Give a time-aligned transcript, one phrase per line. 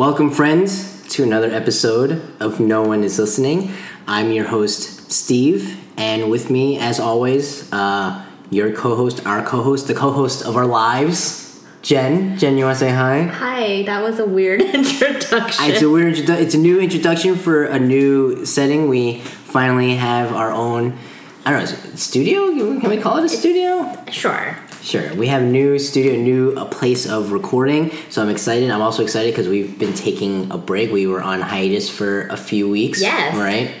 [0.00, 3.70] Welcome, friends, to another episode of No One Is Listening.
[4.06, 9.62] I'm your host, Steve, and with me, as always, uh, your co host, our co
[9.62, 12.38] host, the co host of our lives, Jen.
[12.38, 13.24] Jen, you want to say hi?
[13.24, 15.70] Hi, that was a weird introduction.
[15.70, 18.88] It's a weird introdu- It's a new introduction for a new setting.
[18.88, 20.96] We finally have our own,
[21.44, 22.48] I don't know, studio?
[22.80, 24.02] Can we call it a studio?
[24.10, 24.56] sure.
[24.82, 25.14] Sure.
[25.14, 27.90] We have new studio, new a place of recording.
[28.08, 28.70] So I'm excited.
[28.70, 30.90] I'm also excited because we've been taking a break.
[30.90, 33.00] We were on hiatus for a few weeks.
[33.00, 33.36] Yes.
[33.36, 33.74] Right?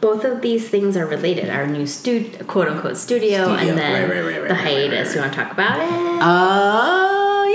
[0.00, 1.50] Both of these things are related.
[1.50, 3.68] Our new studio, quote unquote studio, Studio.
[3.70, 5.14] and then Right, right, right, the hiatus.
[5.14, 6.22] You want to talk about it?
[6.22, 7.09] Uh,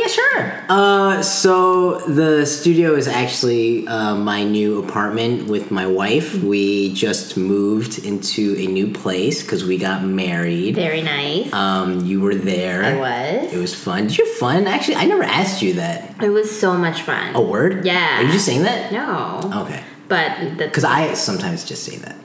[0.06, 0.64] yeah, sure.
[0.70, 6.36] Uh, so the studio is actually uh, my new apartment with my wife.
[6.44, 10.76] We just moved into a new place because we got married.
[10.76, 11.52] Very nice.
[11.54, 12.84] Um, you were there.
[12.84, 12.96] I
[13.44, 13.54] was.
[13.54, 14.08] It was fun.
[14.08, 14.68] Did you have fun?
[14.68, 16.22] Actually, I never asked you that.
[16.24, 17.36] It was so much fun.
[17.36, 17.86] A word?
[17.86, 18.20] Yeah.
[18.20, 18.92] Are you just saying that?
[18.92, 19.40] No.
[19.64, 19.84] Okay.
[20.08, 22.16] But Because I sometimes just say that.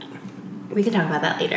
[0.71, 1.57] we can talk about that later.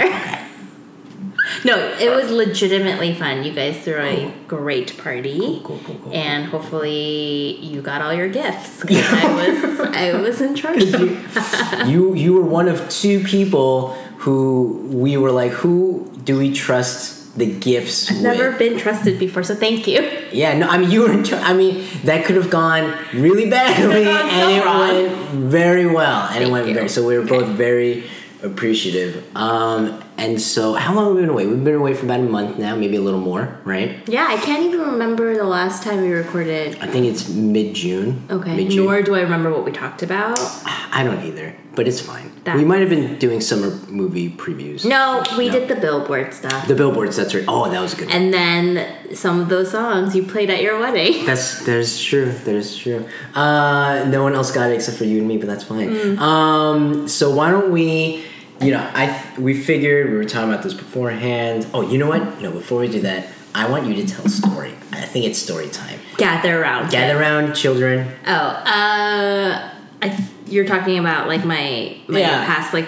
[1.65, 3.43] No, it was legitimately fun.
[3.43, 5.61] You guys threw a great party.
[5.63, 6.13] Cool, cool, cool.
[6.13, 8.83] And hopefully you got all your gifts.
[8.89, 10.83] I was I was in charge.
[10.85, 11.89] them.
[11.89, 17.37] you you were one of two people who we were like, who do we trust
[17.37, 18.21] the gifts with?
[18.21, 20.01] Never been trusted before, so thank you.
[20.31, 21.11] Yeah, no, I mean you were.
[21.11, 24.79] In, I mean that could have gone really badly, gone so and it wrong.
[24.79, 26.73] went very well, and it went you.
[26.75, 26.89] very.
[26.89, 28.03] So we were both very
[28.43, 29.23] appreciative.
[29.35, 31.47] Um, and so how long have we been away?
[31.47, 34.07] We've been away for about a month now, maybe a little more, right?
[34.07, 36.77] Yeah, I can't even remember the last time we recorded.
[36.81, 38.23] I think it's mid June.
[38.29, 38.85] Okay, mid June.
[38.85, 40.39] nor do I remember what we talked about.
[40.95, 42.31] I don't either, but it's fine.
[42.43, 44.85] That- we might have been doing summer movie previews.
[44.85, 45.53] No, we No.
[45.53, 46.67] did the billboard stuff.
[46.67, 47.15] The billboards.
[47.17, 47.45] That's right.
[47.47, 48.07] Oh, that was good.
[48.09, 48.15] one.
[48.15, 51.25] and then some of those songs you played at your wedding.
[51.25, 52.31] That's there's true.
[52.45, 53.05] That's true.
[53.33, 55.89] Uh, no one else got it except for you and me, but that's fine.
[55.89, 56.17] Mm.
[56.19, 58.23] Um, so why don't we?
[58.61, 61.67] You know, I th- we figured we were talking about this beforehand.
[61.73, 62.41] Oh, you know what?
[62.41, 64.73] No, before we do that, I want you to tell a story.
[64.91, 65.99] I think it's story time.
[66.17, 66.89] Gather around.
[66.91, 68.07] Gather around, children.
[68.25, 69.69] Oh, uh,
[70.01, 72.45] I, you're talking about like my my Yeah.
[72.45, 72.87] past like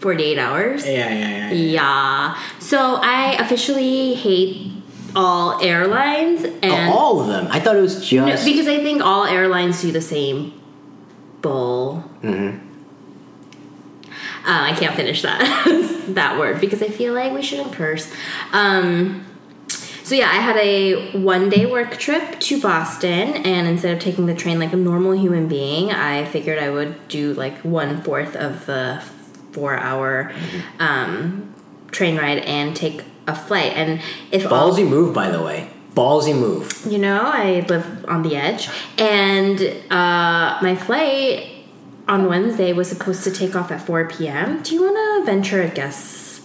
[0.00, 0.86] 48 hours.
[0.86, 1.50] Yeah, yeah, yeah.
[1.52, 2.38] Yeah.
[2.58, 4.72] So I officially hate
[5.16, 7.46] all airlines and Oh, all of them.
[7.50, 8.12] I thought it was just.
[8.12, 10.52] No, because I think all airlines do the same
[11.42, 12.04] bull.
[12.22, 12.60] Mhm.
[14.46, 15.40] Uh, I can't finish that
[16.08, 18.12] that word because I feel like we shouldn't curse.
[18.52, 19.24] Um,
[20.08, 24.24] so yeah, I had a one day work trip to Boston, and instead of taking
[24.24, 28.34] the train like a normal human being, I figured I would do like one fourth
[28.34, 29.02] of the
[29.52, 30.32] four hour
[30.78, 31.54] um,
[31.90, 33.72] train ride and take a flight.
[33.74, 34.00] And
[34.30, 35.68] if all Ballsy move, by the way.
[35.94, 36.86] Ballsy move.
[36.88, 39.60] you know, I live on the edge, and
[39.90, 41.57] uh, my flight
[42.08, 44.62] on Wednesday was supposed to take off at 4 p.m.
[44.62, 46.38] Do you want to venture a guess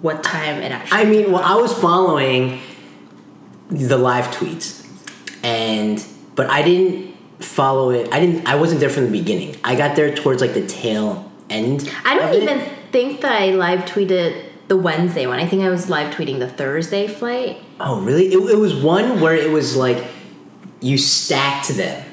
[0.00, 0.98] what time it actually?
[0.98, 2.60] I mean, well, I was following
[3.68, 4.86] the live tweets,
[5.42, 8.12] and but I didn't follow it.
[8.12, 8.46] I didn't.
[8.46, 9.56] I wasn't there from the beginning.
[9.64, 11.90] I got there towards like the tail end.
[12.04, 12.60] I don't even
[12.92, 15.38] think that I live tweeted the Wednesday one.
[15.38, 17.58] I think I was live tweeting the Thursday flight.
[17.78, 18.26] Oh, really?
[18.26, 20.04] It, it was one where it was like
[20.80, 22.04] you stacked them,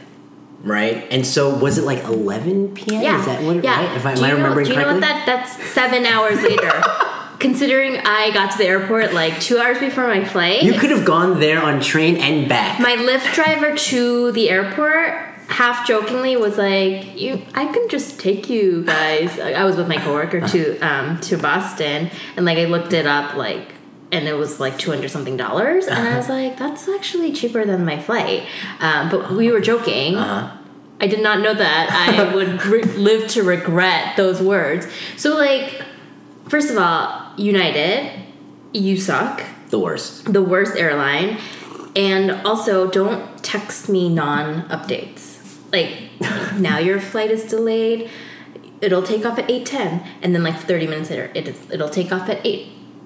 [0.63, 1.05] right?
[1.11, 3.01] And so was it like 11 p.m.?
[3.01, 3.63] Yeah, Is that what?
[3.63, 3.85] yeah.
[3.87, 3.97] Right?
[3.97, 5.23] If I, am I remembering do you know what that?
[5.25, 6.71] That's seven hours later.
[7.39, 10.63] Considering I got to the airport like two hours before my flight.
[10.63, 12.79] you could have gone there on train and back.
[12.79, 15.13] my Lyft driver to the airport
[15.47, 19.95] half jokingly was like you i can just take you guys i was with my
[19.95, 23.71] coworker to um to boston and like i looked it up like
[24.11, 25.87] and it was like 200 something dollars.
[25.87, 28.43] And i was like that's actually cheaper than my flight.
[28.79, 30.15] Um, but we were joking.
[30.15, 30.55] Uh-huh.
[30.99, 31.89] i did not know that.
[31.91, 34.87] I would re- live to regret those words.
[35.17, 35.81] So like
[36.47, 38.11] first of all united
[38.73, 39.43] you suck.
[39.69, 40.31] The worst.
[40.31, 41.37] the worst airline.
[41.95, 45.39] And also don't text me non-updates.
[45.73, 46.11] Like
[46.57, 48.09] now your flight is delayed.
[48.79, 52.29] It'll take off at 8.10 and then like 30 minutes later it, it'll take off
[52.29, 52.43] at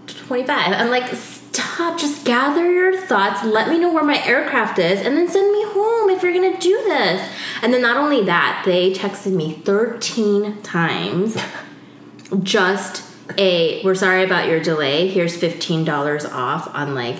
[0.07, 5.01] 8.25 i'm like stop just gather your thoughts let me know where my aircraft is
[5.01, 7.29] and then send me home if you're gonna do this.
[7.61, 11.37] And then not only that they texted me 13 times.
[12.43, 13.03] Just
[13.37, 17.17] a we're sorry about your delay here's $15 off on like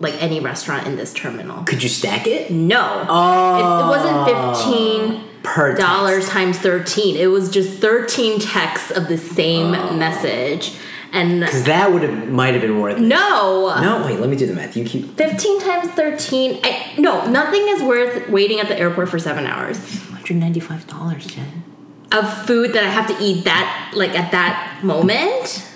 [0.00, 1.64] like any restaurant in this terminal.
[1.64, 2.50] Could you stack it?
[2.50, 3.06] no.
[3.08, 3.56] Oh.
[3.56, 9.18] it, it wasn't 15 Per dollars times 13 it was just 13 texts of the
[9.18, 9.92] same oh.
[9.94, 10.78] message
[11.14, 13.00] and Because that would have might have been worth it.
[13.02, 14.18] no No, wait.
[14.20, 14.76] Let me do the math.
[14.76, 15.16] You keep.
[15.16, 19.78] 15 times 13 I, no nothing is worth waiting at the airport for seven hours
[20.10, 21.64] hundred ninety five dollars, Jen.
[22.12, 25.70] of food that I have to eat that like at that moment.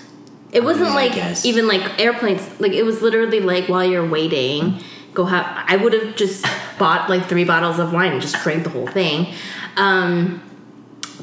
[0.51, 2.59] It wasn't yeah, I like even like airplanes.
[2.59, 4.81] Like it was literally like while you're waiting,
[5.13, 5.45] go have.
[5.67, 6.43] I would have just
[6.79, 9.31] bought like three bottles of wine and just drank the whole thing.
[9.77, 10.41] Um,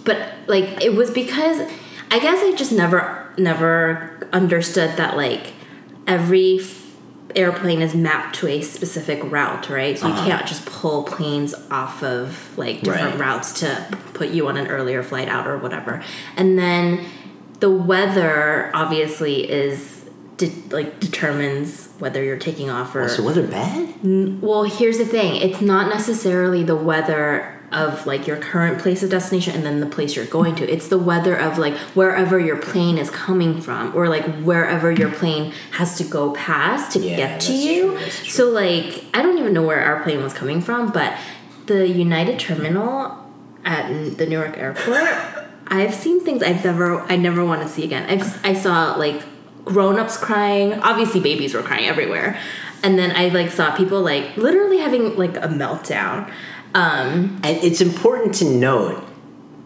[0.05, 1.59] but like it was because
[2.13, 5.53] I guess I just never never understood that like
[6.07, 6.85] every f-
[7.35, 9.99] airplane is mapped to a specific route, right?
[9.99, 10.27] So you uh-huh.
[10.27, 13.21] can't just pull planes off of like different Right.
[13.21, 16.03] routes to put you on an earlier flight out or whatever.
[16.37, 17.05] And then
[17.61, 23.37] the weather obviously is de- like determines whether you're taking off or oh, So was
[23.37, 24.43] it bad?
[24.43, 25.37] well, here's the thing.
[25.37, 29.87] It's not necessarily the weather of like your current place of destination and then the
[29.87, 30.71] place you're going to.
[30.73, 35.11] It's the weather of like wherever your plane is coming from or like wherever your
[35.11, 37.93] plane has to go past to Yeah, get to you.
[37.93, 38.31] true, true.
[38.31, 41.19] So like I don't even know where our plane was coming from, but
[41.67, 43.19] the United Terminal
[43.65, 45.03] at the Newark Airport,
[45.67, 48.09] I've seen things I've never I never want to see again.
[48.09, 49.23] I've I saw like
[49.65, 52.39] grown-ups crying, obviously babies were crying everywhere.
[52.85, 56.31] And then I like saw people like literally having like a meltdown.
[56.83, 59.03] Um And it's important to note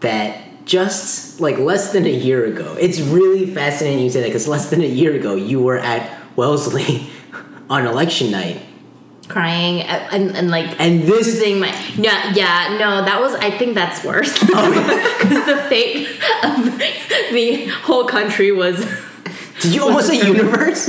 [0.07, 4.47] that just like less than a year ago, it's really fascinating you say that because
[4.55, 6.01] less than a year ago you were at
[6.39, 6.91] Wellesley
[7.75, 8.57] on election night.
[9.37, 9.75] crying
[10.15, 11.71] and, and like And this- losing my
[12.07, 16.03] yeah yeah no that was I think that's worse because the fate
[16.47, 16.55] of
[17.37, 17.47] the
[17.87, 18.75] whole country was
[19.63, 20.81] Did you almost say universe?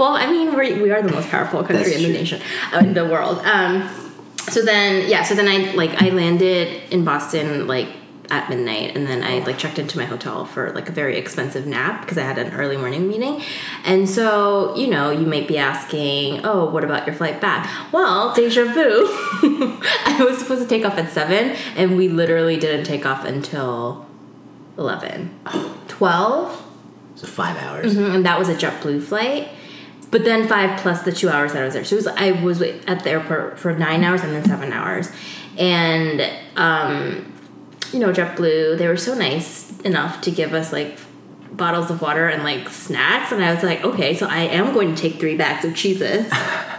[0.00, 2.20] well I mean we're, we are the most powerful country That's in the true.
[2.20, 2.38] nation
[2.72, 3.72] uh, in the world um
[4.50, 7.88] so then yeah so then I like I landed in Boston like
[8.30, 11.66] at midnight and then I like checked into my hotel for like a very expensive
[11.66, 13.42] nap because I had an early morning meeting.
[13.84, 17.92] And so you know you might be asking oh what about your flight back?
[17.92, 19.06] Well deja vu.
[20.06, 24.06] I was supposed to take off at 7 and we literally didn't take off until
[24.78, 25.38] 11
[25.88, 26.60] 12
[27.16, 27.94] so five hours.
[27.94, 29.48] Mhm, and that was a JetBlue flight.
[30.14, 31.82] But then five plus the two hours that I was there.
[31.82, 35.10] So was, I was at the airport for nine hours and then seven hours.
[35.58, 37.32] And, um,
[37.92, 41.00] you know, JetBlue, they were so nice enough to give us like
[41.50, 43.32] bottles of water and like snacks.
[43.32, 46.32] And I was like, okay, so I am going to take three bags of Cheez-Its.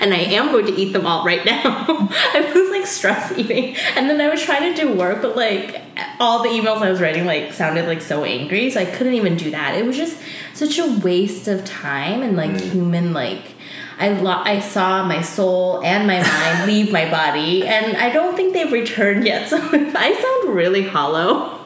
[0.00, 1.86] and I am going to eat them all right now.
[2.10, 5.80] I was like stress eating, and then I was trying to do work, but like
[6.18, 9.36] all the emails I was writing like sounded like so angry, so I couldn't even
[9.36, 9.74] do that.
[9.74, 10.18] It was just
[10.54, 13.52] such a waste of time and like human like.
[13.96, 18.34] I lo- I saw my soul and my mind leave my body, and I don't
[18.34, 19.48] think they've returned yet.
[19.48, 21.60] So if I sound really hollow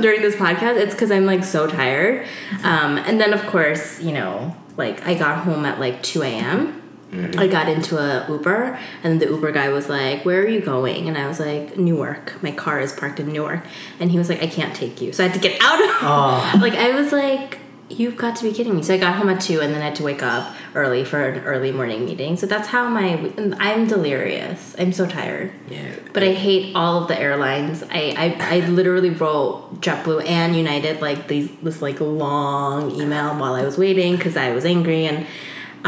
[0.00, 2.26] during this podcast, it's because I'm like so tired.
[2.62, 6.82] Um, and then of course, you know, like I got home at like 2 a.m.
[7.12, 7.40] Mm-hmm.
[7.40, 11.08] I got into a Uber, and the Uber guy was like, "Where are you going?"
[11.08, 12.42] And I was like, "Newark.
[12.42, 13.64] My car is parked in Newark."
[13.98, 15.90] And he was like, "I can't take you." So I had to get out of.
[16.02, 16.60] Oh.
[16.60, 19.40] Like I was like, "You've got to be kidding me!" So I got home at
[19.40, 22.36] two, and then I had to wake up early for an early morning meeting.
[22.36, 23.32] So that's how my.
[23.58, 24.76] I'm delirious.
[24.78, 25.50] I'm so tired.
[25.70, 25.94] Yeah.
[26.12, 27.82] But I hate all of the airlines.
[27.84, 33.54] I, I, I literally wrote JetBlue and United like these this like long email while
[33.54, 35.26] I was waiting because I was angry and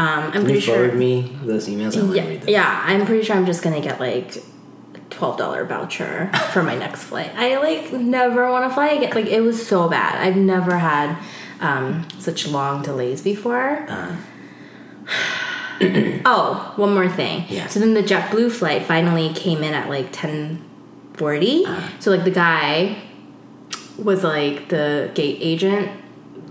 [0.01, 0.97] um, I'm Can pretty you forward sure.
[0.99, 1.97] me those emails?
[1.97, 2.49] I want Yeah, to read them.
[2.49, 6.75] yeah, I'm pretty sure I'm just gonna get like a twelve dollar voucher for my
[6.75, 7.31] next flight.
[7.35, 9.11] I like never want to fly again.
[9.13, 10.15] Like it was so bad.
[10.25, 11.17] I've never had
[11.59, 13.85] um, such long delays before.
[13.87, 14.15] Uh,
[16.25, 17.45] Oh, one more thing.
[17.49, 17.65] Yeah.
[17.67, 20.63] So then the JetBlue flight finally came in at like ten
[21.15, 21.65] forty.
[21.65, 21.89] Uh-huh.
[21.99, 23.01] So like the guy
[23.97, 25.89] was like the gate agent.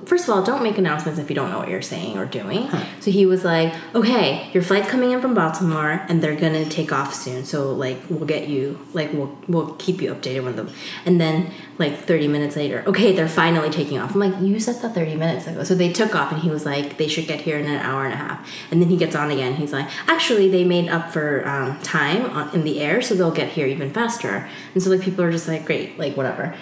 [0.07, 2.69] First of all, don't make announcements if you don't know what you're saying or doing.
[3.01, 6.93] So he was like, "Okay, your flight's coming in from Baltimore, and they're gonna take
[6.93, 7.45] off soon.
[7.45, 10.69] So like, we'll get you, like, we'll we'll keep you updated when the."
[11.07, 14.15] And then like 30 minutes later, okay, they're finally taking off.
[14.15, 16.65] I'm like, "You said that 30 minutes ago." So they took off, and he was
[16.67, 19.17] like, "They should get here in an hour and a half." And then he gets
[19.17, 19.55] on again.
[19.55, 23.49] He's like, "Actually, they made up for um, time in the air, so they'll get
[23.49, 26.55] here even faster." And so like people are just like, "Great, like whatever."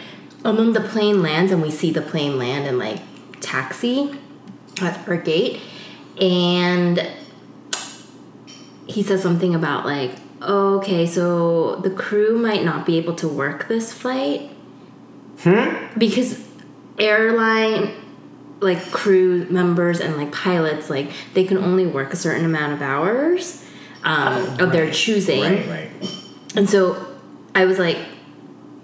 [0.45, 3.01] And then the plane lands, and we see the plane land and like
[3.41, 4.15] taxi
[4.81, 5.61] at our gate,
[6.21, 7.07] and
[8.87, 13.69] he says something about like, okay, so the crew might not be able to work
[13.69, 14.51] this flight
[15.43, 15.87] Hmm?
[15.97, 16.45] because
[16.99, 17.95] airline
[18.59, 22.83] like crew members and like pilots like they can only work a certain amount of
[22.83, 23.65] hours
[24.03, 25.91] um, of their choosing Right, right.
[26.57, 27.07] and so
[27.55, 27.99] I was like,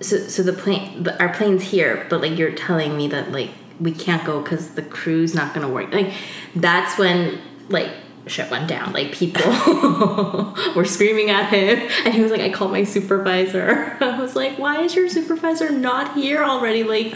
[0.01, 3.93] so so the plane, our plane's here, but like you're telling me that like we
[3.93, 5.93] can't go because the crew's not gonna work.
[5.93, 6.13] Like
[6.55, 7.91] that's when like
[8.27, 8.93] shit went down.
[8.93, 9.43] Like people
[10.77, 14.59] were screaming at him, and he was like, "I called my supervisor." I was like,
[14.59, 17.15] "Why is your supervisor not here already?" Like,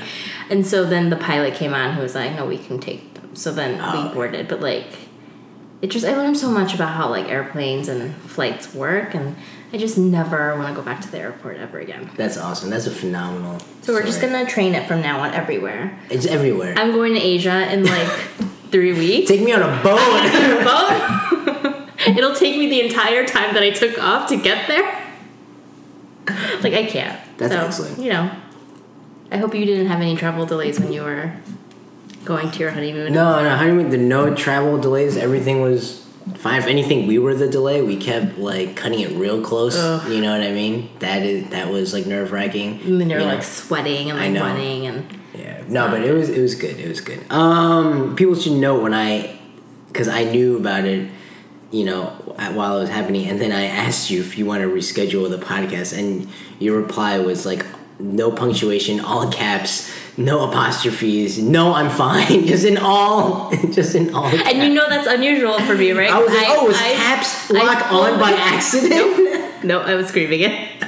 [0.50, 3.34] and so then the pilot came on, who was like, "No, we can take them."
[3.36, 4.08] So then Oh.
[4.08, 4.86] we boarded, but like,
[5.80, 9.36] it just I learned so much about how like airplanes and flights work, and
[9.70, 12.10] I just never want to go back to the airport ever again.
[12.16, 12.70] That's awesome.
[12.70, 13.58] That's a phenomenal.
[13.82, 15.98] So we're just gonna train it from now on everywhere.
[16.08, 16.74] It's everywhere.
[16.76, 18.08] I'm going to Asia in like
[18.70, 19.28] three weeks.
[19.28, 19.98] Take me on a boat.
[20.64, 21.88] boat.
[22.16, 25.04] It'll take me the entire time that I took off to get there.
[26.62, 27.20] Like I can't.
[27.36, 27.98] That's so, excellent.
[27.98, 28.30] You know,
[29.30, 31.34] I hope you didn't have any travel delays when you were
[32.24, 33.12] going to your honeymoon.
[33.12, 33.90] no, no, honeymoon.
[33.90, 35.16] The no travel delays.
[35.18, 36.60] Everything was fine.
[36.60, 37.82] If anything, we were the delay.
[37.82, 39.76] We kept like cutting it real close.
[39.76, 40.10] Ugh.
[40.10, 40.90] You know what I mean?
[41.00, 42.80] That is that was like nerve wracking.
[42.82, 44.42] And then you're like sweating and like know.
[44.42, 46.78] running and Yeah, no, but it was it was good.
[46.78, 47.20] It was good.
[47.30, 49.38] Um, people should know when I,
[49.88, 51.10] because I knew about it,
[51.70, 52.06] you know,
[52.54, 55.38] while it was happening, and then I asked you if you want to reschedule the
[55.38, 57.64] podcast, and your reply was like,
[58.00, 64.26] no punctuation, all caps, no apostrophes, no, I'm fine, just in all, just in all.
[64.26, 66.10] and you know that's unusual for me, right?
[66.10, 69.36] I was like, oh, was I- caps I lock on by accident?
[69.64, 70.82] No, I was screaming it.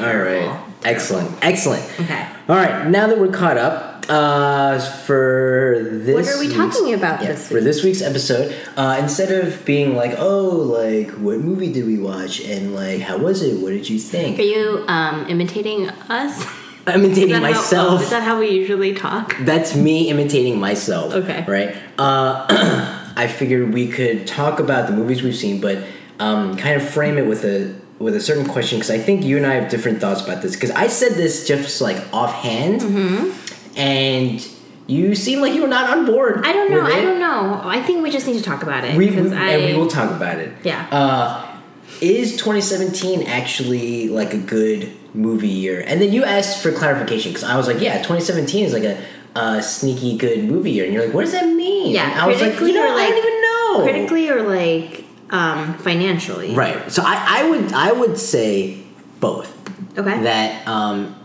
[0.00, 1.82] all right, excellent, excellent.
[2.00, 2.28] Okay.
[2.48, 7.22] All right, now that we're caught up uh, for this, What are we talking about
[7.22, 8.54] yeah, this for this week's episode?
[8.76, 13.16] Uh, instead of being like, "Oh, like what movie did we watch?" and like, "How
[13.16, 13.62] was it?
[13.62, 14.38] What did you think?
[14.38, 16.44] Are you um, imitating us?
[16.86, 18.00] Imitating myself.
[18.00, 19.36] oh, is that how we usually talk?
[19.40, 21.12] That's me imitating myself.
[21.14, 21.44] Okay.
[21.46, 21.76] Right.
[21.98, 22.46] Uh,
[23.16, 25.82] I figured we could talk about the movies we've seen, but
[26.20, 29.36] um, kind of frame it with a with a certain question because I think you
[29.38, 30.54] and I have different thoughts about this.
[30.54, 33.78] Because I said this just like offhand, Mm-hmm.
[33.78, 34.48] and
[34.86, 36.44] you seem like you were not on board.
[36.46, 36.82] I don't know.
[36.82, 37.60] I don't know.
[37.64, 39.88] I think we just need to talk about it We, we- I and we will
[39.88, 40.52] talk about it.
[40.62, 40.86] Yeah.
[40.92, 41.55] Uh,
[42.02, 45.82] is 2017 actually like a good movie year?
[45.86, 49.02] And then you asked for clarification because I was like, yeah, 2017 is like a,
[49.34, 51.94] a sneaky good movie year, and you're like, what does that mean?
[51.94, 52.10] yeah.
[52.10, 53.82] And I was like, critically you know, like I don't even know.
[53.84, 56.54] critically or like um, financially.
[56.54, 56.90] Right.
[56.90, 58.82] So I, I would I would say
[59.20, 59.52] both.
[59.98, 60.22] Okay.
[60.22, 61.16] That um,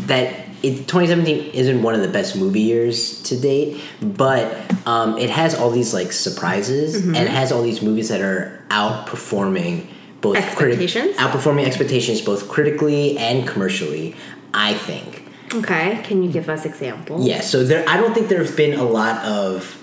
[0.00, 4.46] that it, 2017 isn't one of the best movie years to date, but
[4.86, 7.14] um, it has all these like surprises Mm-hmm.
[7.14, 9.86] and it has all these movies that are outperforming
[10.20, 11.16] both criti- Expectations?
[11.16, 14.14] outperforming expectations both critically and commercially.
[14.54, 15.22] I think.
[15.54, 16.00] Okay.
[16.02, 17.26] Can you give us examples?
[17.26, 19.80] Yeah, so there I don't think there have been a lot of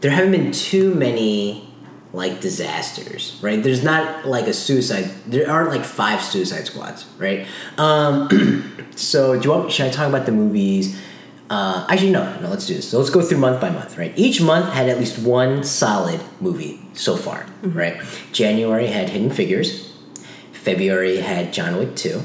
[0.00, 1.73] there haven't been too many
[2.14, 3.60] like disasters, right?
[3.60, 7.46] There's not like a suicide there aren't like five suicide squads, right?
[7.76, 8.28] Um
[8.94, 10.96] so do you want should I talk about the movies?
[11.50, 12.88] Uh actually no, no, let's do this.
[12.88, 14.12] So let's go through month by month, right?
[14.16, 18.00] Each month had at least one solid movie so far, right?
[18.32, 19.92] January had Hidden Figures.
[20.52, 22.22] February had John Wick 2.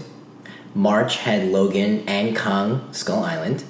[0.75, 3.63] March had Logan and Kong Skull Island.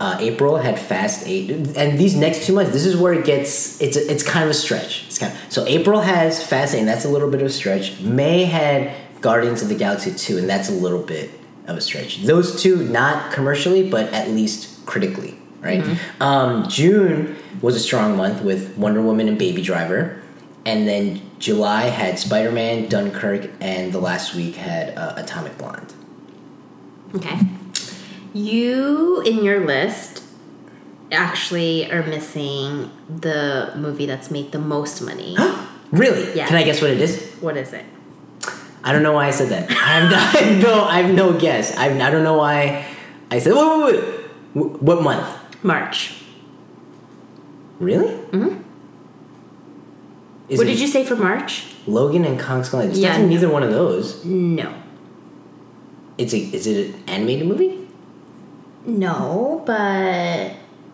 [0.00, 3.80] Uh, April had Fast Eight, and these next two months, this is where it gets
[3.80, 5.04] it's a, it's kind of a stretch.
[5.06, 7.50] It's kind of, so April has Fast Eight, and that's a little bit of a
[7.50, 7.98] stretch.
[8.00, 11.30] May had Guardians of the Galaxy two, and that's a little bit
[11.66, 12.22] of a stretch.
[12.22, 15.82] Those two, not commercially, but at least critically, right?
[16.20, 20.22] Um, June was a strong month with Wonder Woman and Baby Driver,
[20.64, 25.92] and then July had Spider Man, Dunkirk, and the last week had uh, Atomic Blonde.
[27.16, 27.36] Okay.
[28.34, 30.22] You in your list
[31.10, 35.36] actually are missing the movie that's made the most money.
[35.90, 36.36] Really?
[36.36, 36.46] Yeah.
[36.46, 37.32] Can I guess what it is?
[37.40, 37.82] what is it?
[38.84, 39.70] I don't know why I said that.
[39.70, 41.74] I have no, I have no, guess.
[41.78, 42.84] I, I don't know why
[43.30, 43.54] I said.
[43.54, 44.04] Wait, wait,
[44.54, 44.82] wait.
[44.82, 45.64] What month?
[45.64, 46.12] March.
[47.80, 48.08] Really?
[48.08, 48.62] Mm-hmm.
[50.56, 51.64] What did you say for March?
[51.86, 52.92] Logan and Kong Skull Island?
[52.92, 53.26] It's Yeah, no.
[53.28, 54.22] neither one of those.
[54.26, 54.74] No.
[56.18, 56.38] It's a.
[56.38, 57.77] Is it an animated movie?
[58.88, 60.52] No, but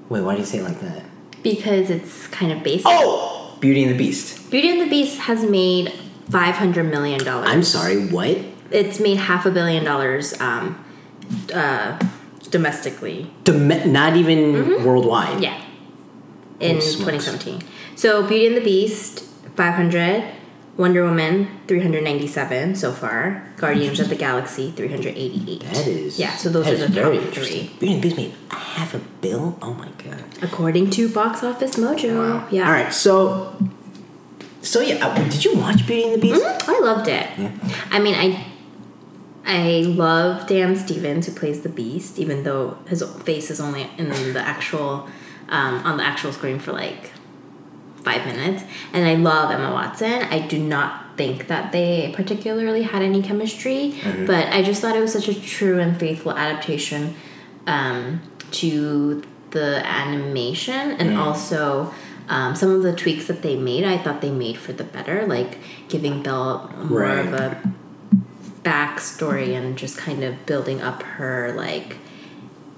[0.08, 1.04] Wait, why do you say it like that?
[1.42, 2.86] because it's kind of basic.
[2.88, 4.50] Oh, Beauty and the Beast.
[4.50, 5.92] Beauty and the Beast has made
[6.30, 7.48] five hundred million dollars.
[7.48, 8.06] I'm sorry.
[8.06, 8.38] What?
[8.70, 10.82] It's made half a billion dollars um,
[11.54, 11.98] uh,
[12.50, 13.30] domestically.
[13.44, 15.34] Dom- not even worldwide.
[15.34, 15.42] Mm-hmm.
[15.42, 15.60] Yeah.
[16.60, 17.62] In Oh, 2017.
[17.96, 19.20] So Beauty and the Beast,
[19.56, 20.24] 500.
[20.76, 23.47] Wonder Woman, 397 so far.
[23.57, 25.61] Guardians of the Galaxy, 388.
[25.62, 26.19] That is.
[26.19, 27.69] Yeah, so those are the very top interesting.
[27.69, 27.76] three.
[27.78, 29.57] Beauty and the Beast made a half a bill.
[29.62, 30.25] Oh my god.
[30.43, 32.19] According to Box Office Mojo.
[32.19, 32.49] Wow.
[32.50, 32.66] Yeah.
[32.66, 32.93] All right.
[32.93, 33.54] So.
[34.62, 36.43] So yeah, uh, did you watch Beauty and the Beast?
[36.43, 37.28] Mhm, I loved it.
[37.38, 37.52] Yeah.
[37.90, 38.47] I mean, I
[39.47, 44.09] I love Dan Stevens who plays the Beast, even though his face is only in
[44.33, 45.07] the actual
[45.50, 47.12] um, on the actual screen for like
[48.04, 48.62] five minutes.
[48.92, 50.12] And I love Emma Watson.
[50.25, 53.94] I do not think that they particularly had any chemistry,
[54.26, 57.14] but I just thought it was such a true and faithful adaptation
[57.66, 58.20] um,
[58.52, 61.92] to the animation and also.
[62.26, 65.26] Um, some of the tweaks that they made, I thought they made for the better,
[65.26, 65.58] like
[65.90, 67.26] giving Belle more Right.
[67.26, 67.61] of a
[68.62, 71.99] backstory and just kind of building up her like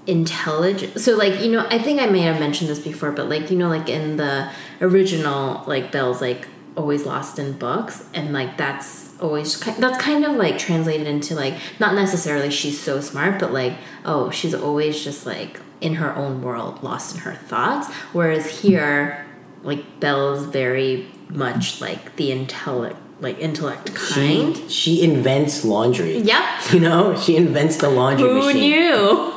[0.07, 1.03] intelligence.
[1.03, 3.57] So like you know, I think I may have mentioned this before, but like you
[3.57, 4.49] know, like in the
[4.81, 10.35] original, like Belle's like always lost in books, and like that's always that's kind of
[10.35, 15.25] like translated into like not necessarily she's so smart, but like oh she's always just
[15.25, 17.91] like in her own world, lost in her thoughts.
[18.13, 19.25] Whereas here,
[19.63, 24.55] like Belle's very much like the intellect like intellect kind.
[24.55, 26.19] She, she invents laundry.
[26.19, 26.43] Yep.
[26.71, 28.71] You know, she invents the laundry Who machine.
[28.71, 29.36] knew?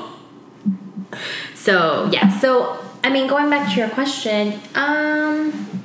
[1.54, 5.84] So yeah, so I mean, going back to your question, um,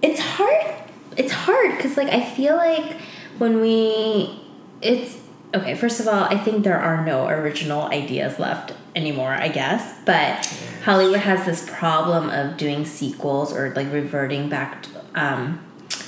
[0.00, 0.74] it's hard.
[1.16, 2.96] It's hard because like I feel like
[3.38, 4.40] when we,
[4.80, 5.18] it's
[5.54, 5.74] okay.
[5.74, 9.32] First of all, I think there are no original ideas left anymore.
[9.32, 10.46] I guess, but
[10.84, 14.82] Hollywood has this problem of doing sequels or like reverting back.
[14.82, 15.60] To, um,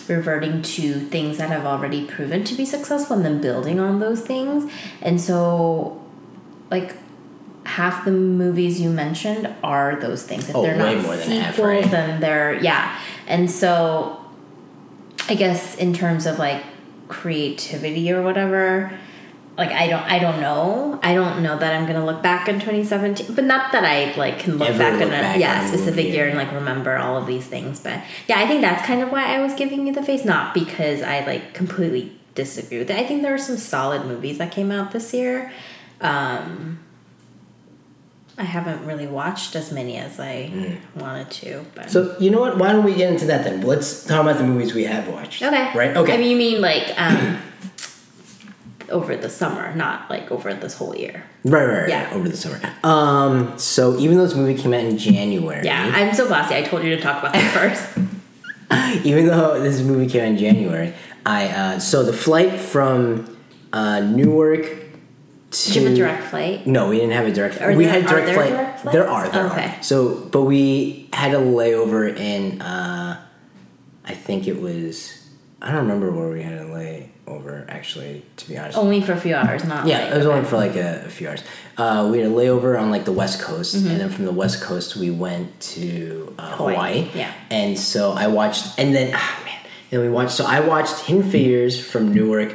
[0.08, 4.20] reverting to things that have already proven to be successful and then building on those
[4.20, 6.03] things and so
[6.76, 6.90] like
[7.78, 10.48] half the movies you mentioned are those things.
[10.48, 11.90] If Oh, they're way not more than sequels right?
[11.96, 12.98] then they're yeah.
[13.26, 13.70] And so
[15.30, 16.62] i guess in terms of like
[17.08, 18.92] creativity or whatever
[19.56, 20.98] like i don't i don't know.
[21.02, 24.36] I don't know that i'm gonna look back in 2017 but not that i like
[24.40, 27.26] can look Ever back look in a yeah specific year and like remember all of
[27.26, 27.80] these things.
[27.80, 30.24] But yeah i think that's kind of why i was giving you the face.
[30.24, 32.96] Not because i like completely disagree with it.
[32.98, 35.52] I think there are some solid movies that came out this year
[36.00, 36.78] um
[38.36, 40.50] i haven't really watched as many as i
[40.96, 41.90] wanted to but Mm.
[41.90, 42.58] So you know what?
[42.58, 43.60] Why don't we get into that then?
[43.62, 45.42] Let's talk about the movies we have watched.
[45.42, 45.96] okay Right.
[45.96, 46.14] Okay.
[46.14, 47.38] i mean you mean like um
[48.90, 51.88] over the summer not like over this whole year right, right, right.
[51.88, 52.10] Yeah.
[52.12, 52.60] Over the summer.
[52.84, 53.58] Um.
[53.58, 55.64] So even though this movie came out in January.
[55.64, 56.54] yeah i'm so bossy.
[56.54, 57.98] i told you to talk about that first
[59.06, 60.92] even though this movie came out in January,
[61.24, 63.36] I uh, so the flight from
[63.72, 64.66] uh, Newark
[65.54, 67.60] to Did you have a direct flight No, we didn't have a direct.
[67.60, 68.50] Are we there- had are direct there flight.
[68.50, 68.92] direct flights?
[68.94, 69.28] There are.
[69.28, 69.74] There Okay.
[69.78, 69.82] are.
[69.82, 72.60] So, but we had a layover in.
[72.60, 73.20] Uh,
[74.06, 75.20] I think it was.
[75.62, 77.64] I don't remember where we had a layover.
[77.68, 78.76] Actually, to be honest.
[78.76, 81.26] only for a few hours not Yeah, it was only for like a, a few
[81.28, 81.42] hours.
[81.78, 83.90] Uh, we had a layover on like the west coast, Mm-hmm.
[83.90, 87.10] and then from the west coast we went to uh, Hawaii, Hawaii.
[87.14, 87.32] yeah.
[87.50, 89.58] and so I watched, and then ah man,
[89.90, 90.32] and we watched.
[90.32, 92.54] So I watched Hidden Figures from Newark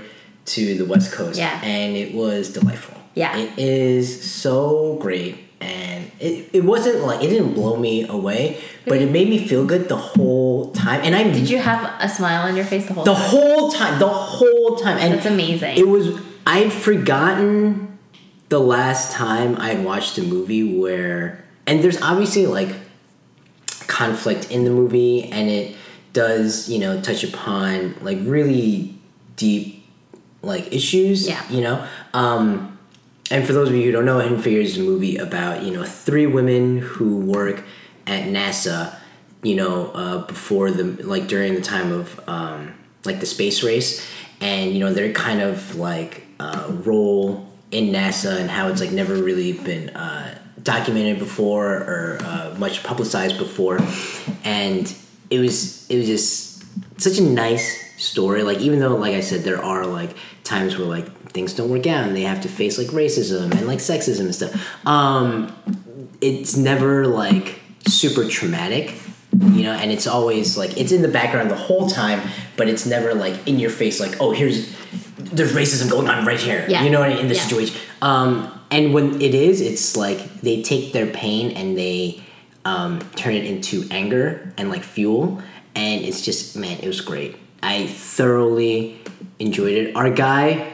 [0.56, 1.60] to the west coast, Yeah.
[1.64, 2.98] and it was delightful.
[3.16, 3.38] Yeah.
[3.38, 9.02] it is so great, and it, it wasn't like it didn't blow me away, but
[9.02, 12.48] it made me feel good the whole time, and I Did you have a smile
[12.48, 13.30] on your face the whole the time?
[13.30, 15.78] whole time, the whole time, and That's amazing.
[15.78, 16.20] It was.
[16.48, 18.00] I'd forgotten
[18.50, 22.70] the last time I had watched a movie where, and there's obviously like
[23.88, 25.76] conflict in the movie, and it
[26.14, 28.96] does you know touch upon like really
[29.36, 29.79] deep
[30.42, 31.28] like issues.
[31.28, 31.44] Yeah.
[31.50, 31.88] You know.
[32.14, 32.78] Um,
[33.32, 35.72] and for those of you who don't know, Hidden Figures is a movie about you
[35.72, 37.64] know three women who work
[38.08, 38.96] at NASA.
[39.42, 42.74] You know, uh, before the like during the time of um,
[43.06, 44.06] like the space race,
[44.42, 48.92] and you know their kind of like uh, role in NASA and how it's like
[48.92, 53.80] never really been uh, documented before or uh, much publicized before,
[54.44, 54.94] and
[55.30, 56.64] it was it was just
[57.00, 58.44] such a nice story.
[58.44, 61.86] Like even though, like I said, there are like times where like things don't work
[61.86, 64.88] out and they have to face like racism and like sexism and stuff.
[64.88, 65.56] Um,
[66.22, 68.96] it's never like super traumatic,
[69.52, 72.22] you know, and it's always like it's in the background the whole time,
[72.58, 74.00] but it's never like in your face.
[74.00, 74.76] Like oh, here's
[75.18, 76.66] there's racism going on right here.
[76.68, 76.84] Yeah.
[76.84, 77.24] You know what I mean?
[77.24, 77.44] In this Yeah.
[77.44, 77.76] situation.
[78.02, 82.22] Um, and when it is, it's like they take their pain and they
[82.66, 85.42] um, turn it into anger and like fuel.
[85.76, 87.36] And it's just, man, it was great.
[87.62, 89.00] I thoroughly
[89.40, 89.96] enjoyed it.
[89.96, 90.74] Our guy,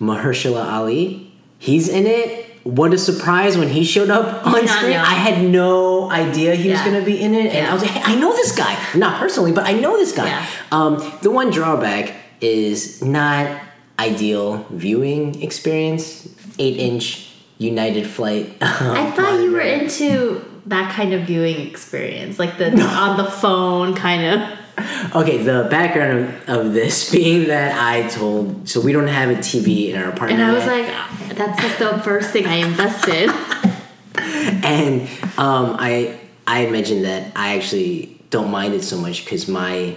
[0.00, 2.46] Mahershala Ali, he's in it.
[2.62, 4.96] What a surprise when he showed up on screen.
[4.96, 7.46] I had no idea he was going to be in it.
[7.46, 7.70] And Yeah.
[7.70, 8.76] I was like, hey, I know this guy.
[8.94, 10.26] Not personally, but I know this guy.
[10.26, 10.46] Yeah.
[10.70, 13.60] Um, the one drawback is not
[13.98, 16.28] ideal viewing experience.
[16.58, 18.56] Eight inch United flight.
[18.60, 23.94] I thought you were into that kind of viewing experience, like the on the phone
[23.94, 24.58] kind of.
[25.14, 29.34] Okay, the background of, of this being that I told, so we don't have a
[29.34, 30.40] TV in our apartment.
[30.40, 30.72] And I was yet.
[30.72, 33.30] like, "Ah, that's like the first thing I invested.
[34.64, 35.02] and
[35.38, 39.96] um, I I mentioned that I actually don't mind it so much because my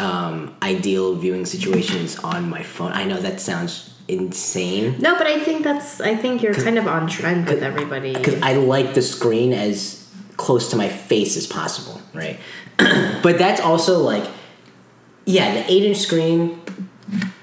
[0.00, 2.92] um, ideal viewing situation is on my phone.
[2.92, 6.00] I know that sounds insane No, but I think that's.
[6.00, 8.14] I think you're kind of on trend with everybody.
[8.14, 12.38] because I like the screen as close to my face as possible, right?
[13.22, 14.28] but that's also like,
[15.24, 16.60] yeah, the eight inch screen,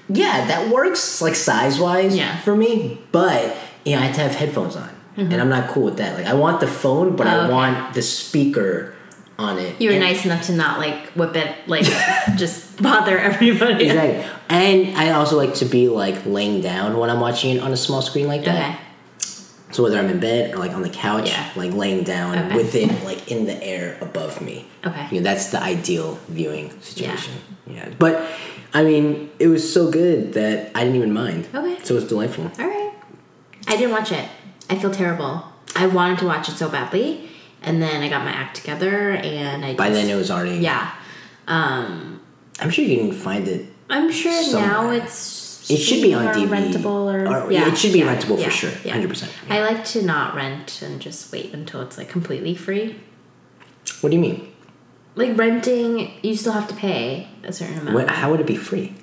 [0.08, 2.36] yeah, that works like size wise Yeah.
[2.38, 3.00] for me.
[3.12, 6.16] But you know, I have to have headphones on, and I'm not cool with that.
[6.18, 7.36] Like, I want the phone, but Mm-hmm.
[7.36, 7.52] Oh, I okay.
[7.52, 8.94] want the speaker
[9.38, 9.80] on it.
[9.80, 11.84] You were And- nice enough to not like whip it, like
[12.36, 13.84] just bother everybody.
[13.86, 14.24] Exactly.
[14.48, 17.76] And I also like to be like laying down when I'm watching it on a
[17.76, 18.70] small screen like that.
[18.70, 18.80] Okay.
[19.72, 21.50] So whether I'm in bed or like on the couch, Yeah.
[21.56, 22.56] like laying down Okay.
[22.56, 24.66] with it like in the air above me.
[24.86, 25.06] Okay.
[25.10, 27.34] You know, that's the ideal viewing situation.
[27.66, 27.88] Yeah.
[27.98, 28.24] But
[28.72, 31.48] I mean, it was so good that I didn't even mind.
[31.54, 31.78] Okay.
[31.82, 32.50] So it was delightful.
[32.58, 32.92] All right.
[33.66, 34.28] I didn't watch it.
[34.70, 35.44] I feel terrible.
[35.74, 37.28] I wanted to watch it so badly,
[37.62, 39.74] and then I got my act together, and I.
[39.74, 40.90] By just- then it was already Yeah.
[41.48, 42.20] Um,
[42.60, 43.66] I'm sure you can find it.
[43.90, 45.45] I'm sure now it's.
[45.68, 46.48] It should be on DVD.
[46.48, 48.96] rentable or, Or- yeah, it should be yeah, rentable for sure, yeah.
[48.96, 52.96] 100%, I like to not rent and just wait until it's like completely free.
[54.00, 54.52] What do you mean?
[55.14, 57.94] Like renting, you still have to pay a certain amount.
[57.94, 58.94] What, how would it be free?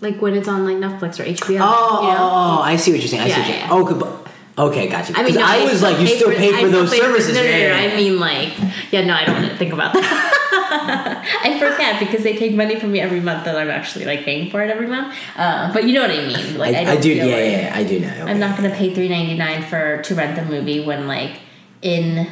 [0.00, 1.58] Like when it's on like Netflix or HBO.
[1.62, 2.16] Oh, you know?
[2.18, 3.22] oh, oh, I see what you're saying.
[3.22, 3.68] I see Yeah, what you're yeah.
[3.68, 3.70] saying.
[3.70, 5.12] Oh, good, okay, gotcha.
[5.16, 7.34] I mean, no, I was like, you still pay I for those pay services.
[7.34, 7.92] no, no, no, no, yeah, yeah.
[7.92, 8.52] I mean, like,
[8.90, 10.36] yeah, no, I don't want to think about that.
[10.52, 14.50] I forget because they take money from me every month that I'm actually like paying
[14.50, 15.14] for it every month.
[15.36, 16.58] Uh, but you know what I mean?
[16.58, 17.12] Like, I, I, I, don't do.
[17.14, 18.08] Yeah, like- yeah, yeah, I do know.
[18.08, 18.22] Okay.
[18.30, 21.40] I'm not gonna pay three ninety nine for to rent the movie when like
[21.82, 22.28] in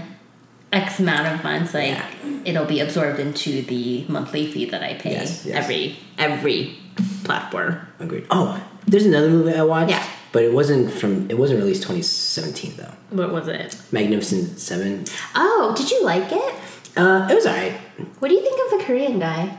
[0.72, 2.11] X amount of months, like Yeah.
[2.44, 5.57] it'll be absorbed into the monthly fee that I pay Yes, yes.
[5.57, 6.76] every every
[7.24, 7.81] platform.
[8.00, 8.26] Agreed.
[8.31, 9.90] Oh, there's another movie I watched.
[9.90, 10.07] Yeah.
[10.31, 11.31] But it wasn't from.
[11.31, 12.92] It wasn't released 2017 though.
[13.11, 13.81] What was it?
[13.92, 15.04] Magnificent Seven.
[15.35, 16.54] Oh, did you like it?
[16.96, 17.72] Uh, it was alright.
[18.18, 19.58] What do you think of the Korean guy?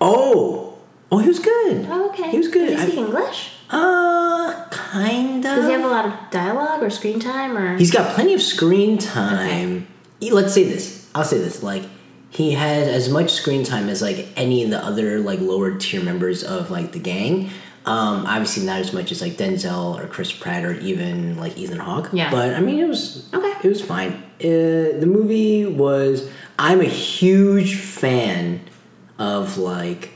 [0.00, 0.78] Oh,
[1.10, 1.86] oh, he was good.
[1.88, 2.30] Oh, okay.
[2.30, 2.68] He was good.
[2.70, 3.50] Does he I- speak English?
[3.70, 5.42] Uh, kind of.
[5.42, 7.78] Does he have a lot of dialogue or screen time or?
[7.78, 9.86] He's got plenty of screen time.
[10.20, 11.08] He- Let's say this.
[11.14, 11.62] I'll say this.
[11.62, 11.84] Like,
[12.30, 16.02] he has as much screen time as like any of the other like lower tier
[16.02, 17.50] members of like the gang.
[17.84, 21.78] Um, obviously not as much as like Denzel or Chris Pratt or even like Ethan
[21.78, 22.10] Hawke.
[22.12, 22.30] Yeah.
[22.30, 23.52] But I mean, it was Okay.
[23.62, 24.12] It was fine.
[24.40, 26.28] Uh, the movie was.
[26.58, 28.60] I'm a huge fan
[29.18, 30.10] of like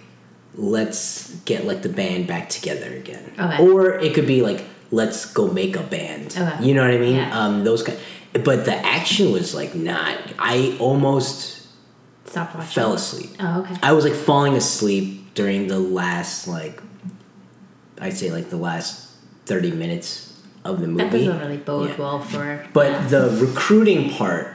[0.54, 3.32] let's get like the band back together again.
[3.38, 3.62] Okay.
[3.62, 6.36] Or it could be like let's go make a band.
[6.36, 6.64] Okay.
[6.64, 7.16] You know what I mean?
[7.16, 7.38] Yeah.
[7.46, 7.98] Um, those kind.
[8.32, 10.18] But the action was like not.
[10.38, 11.66] I almost
[12.26, 12.68] Stop watching.
[12.70, 13.30] fell asleep.
[13.40, 13.76] Oh, okay.
[13.82, 16.80] I was like falling asleep during the last like.
[17.98, 19.10] I'd say like the last
[19.46, 21.04] thirty minutes of the movie.
[21.04, 21.96] That doesn't really bode Yeah.
[21.96, 22.66] well for.
[22.74, 24.54] But the recruiting part,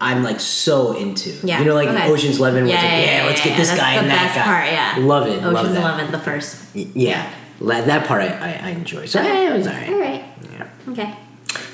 [0.00, 1.30] I'm like so into.
[1.46, 2.08] Yeah, You know, like okay.
[2.10, 4.34] Ocean's Eleven, was Yeah, like, yeah, yeah, yeah, let's get this guy the and that
[4.34, 4.42] guy.
[4.42, 5.06] part, yeah.
[5.06, 5.42] Love it.
[5.42, 5.80] love Ocean's that.
[5.80, 6.56] Eleven, the first.
[6.74, 7.30] Yeah.
[7.60, 9.04] That part I, I, I enjoy.
[9.06, 9.88] So yeah, it was alright.
[9.90, 10.24] All right.
[10.52, 10.68] Yeah.
[10.88, 11.14] Okay.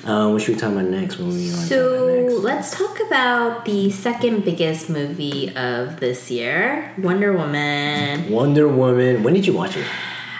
[0.05, 1.19] Uh, what should we talk about next?
[1.19, 2.45] What So talk about next?
[2.45, 8.31] let's talk about the second biggest movie of this year, Wonder Woman.
[8.31, 9.23] Wonder Woman.
[9.23, 9.87] When did you watch it?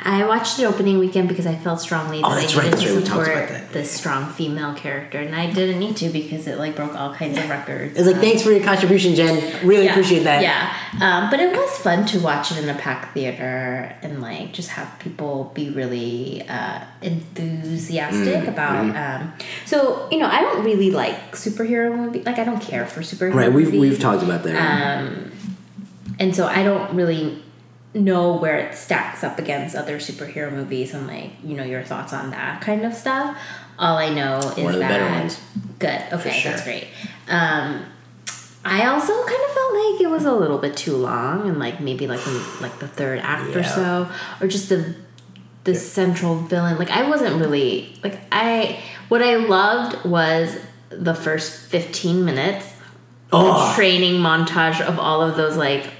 [0.07, 2.73] I watched it opening weekend because I felt strongly that Oh, that's I right, needed
[2.79, 3.73] that's to right, we talked support about that.
[3.73, 7.37] this strong female character, and I didn't need to because it like broke all kinds
[7.39, 7.97] of records.
[7.99, 9.67] It's like, Um, thanks for your contribution, Jen.
[9.67, 10.43] Really yeah, appreciate that.
[10.43, 14.53] Yeah, um, but it was fun to watch it in a packed theater and like
[14.53, 18.85] just have people be really uh, enthusiastic Mm, about.
[18.87, 19.23] mm-hmm.
[19.23, 19.33] Um,
[19.65, 22.25] so you know, I don't really like superhero movies.
[22.25, 23.35] Like I don't care for superhero.
[23.35, 24.57] Right, we've, we've talked about that.
[25.03, 25.33] Um,
[26.19, 27.43] and so I don't really
[27.97, 32.13] know where it stacks up against other superhero movies and like you know your thoughts
[32.13, 33.37] on that kind of stuff.
[33.79, 35.41] All I know is One of the that better ones.
[35.79, 36.03] good.
[36.13, 36.53] Okay, sure.
[36.53, 36.89] that's great.
[37.29, 37.85] Um,
[38.65, 41.81] I also kind of felt like it was a little bit too long, and like
[41.81, 44.95] maybe like in like the third act or so, or just the
[45.65, 46.79] the central villain.
[46.79, 48.81] Like I wasn't really like I.
[49.09, 50.59] What I loved was
[50.91, 52.73] the first fifteen minutes
[53.33, 55.91] oh, training montage of all of those like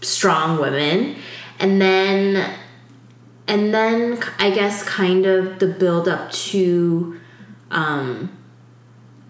[0.00, 1.16] strong women.
[1.58, 2.56] And then
[3.46, 7.18] and then i guess kind of the build up to
[7.72, 8.30] um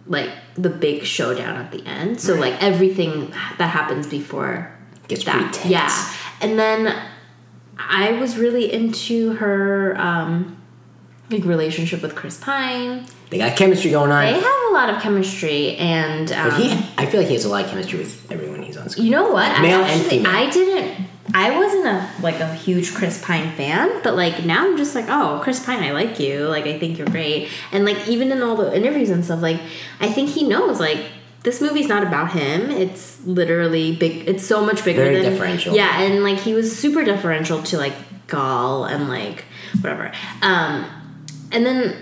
[0.07, 2.21] like the big showdown at the end.
[2.21, 4.71] So like everything that happens before
[5.09, 5.33] Gets that.
[5.37, 5.71] pretty tense.
[5.71, 6.15] yeah.
[6.43, 6.95] And then
[7.79, 10.57] i was really into her um
[11.31, 13.07] like relationship with chris pine.
[13.31, 14.25] They got chemistry going on.
[14.27, 17.45] they have a lot of chemistry and um, but he, I feel like he has
[17.45, 19.07] a lot of chemistry with everyone he's on screen.
[19.07, 19.61] You know what?
[19.61, 20.33] Male I and female.
[20.33, 21.07] I didn't.
[21.33, 25.07] I wasn't a like a huge Chris Pine fan, but like now I'm just like,
[25.09, 26.47] oh, Chris Pine, I like you.
[26.47, 29.61] Like I think you're great, and like even in all the interviews and stuff, like
[30.01, 31.05] I think he knows like
[31.43, 32.71] this movie's not about him.
[32.71, 34.29] It's literally big.
[34.29, 35.75] It's so much bigger Very than differential.
[35.75, 37.95] Yeah, and like he was super differential to like
[38.27, 39.45] Gal and like
[39.81, 40.13] whatever.
[40.43, 40.85] Um,
[41.53, 41.97] and then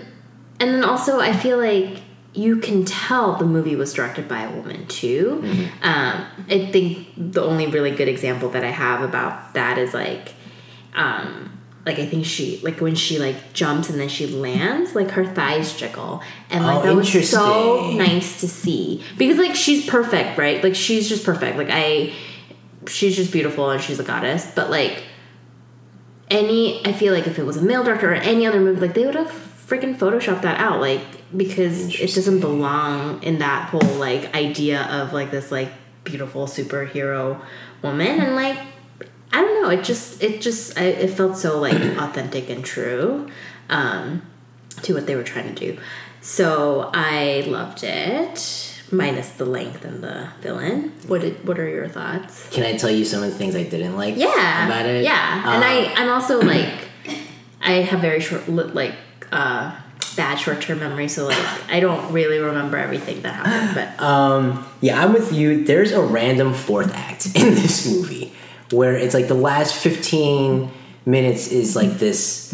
[0.59, 2.01] and then also I feel like
[2.33, 5.41] you can tell the movie was directed by a woman too.
[5.81, 10.33] Um, I think the only really good example that I have about that is like.
[10.93, 15.11] Um, like I think she like when she like jumps and then she lands, like
[15.11, 19.87] her thighs jiggle, and like Oh, that was so nice to see because like she's
[19.87, 20.63] perfect, right?
[20.63, 21.57] Like she's just perfect.
[21.57, 22.13] Like I,
[22.87, 24.51] she's just beautiful and she's a goddess.
[24.53, 25.03] But like
[26.29, 28.93] any, I feel like if it was a male director or any other movie, like
[28.93, 29.31] they would have
[29.69, 31.01] freaking Photoshop that out, like
[31.37, 35.69] because it doesn't belong in that whole like idea of like this like
[36.03, 37.39] beautiful superhero
[37.83, 38.57] woman and like
[39.31, 39.69] I don't know.
[39.69, 43.29] It just it just I, it felt so like authentic and true
[43.69, 44.23] um,
[44.81, 45.79] to what they were trying to do.
[46.21, 50.91] So I loved it, minus the length and the villain.
[51.07, 52.49] What did, what are your thoughts?
[52.49, 55.03] Can I tell you some of the things I didn't like Yeah, about it?
[55.03, 56.89] Yeah, and Uh, I I'm also like
[57.61, 58.95] I have very short like
[59.31, 59.75] uh,
[60.15, 61.37] bad short term memory, so like
[61.71, 63.75] I don't really remember everything that happened.
[63.97, 65.63] But Um, yeah, I'm with you.
[65.65, 68.33] There's a random fourth act in this movie
[68.71, 70.71] where it's like the last 15
[71.05, 72.53] minutes is like this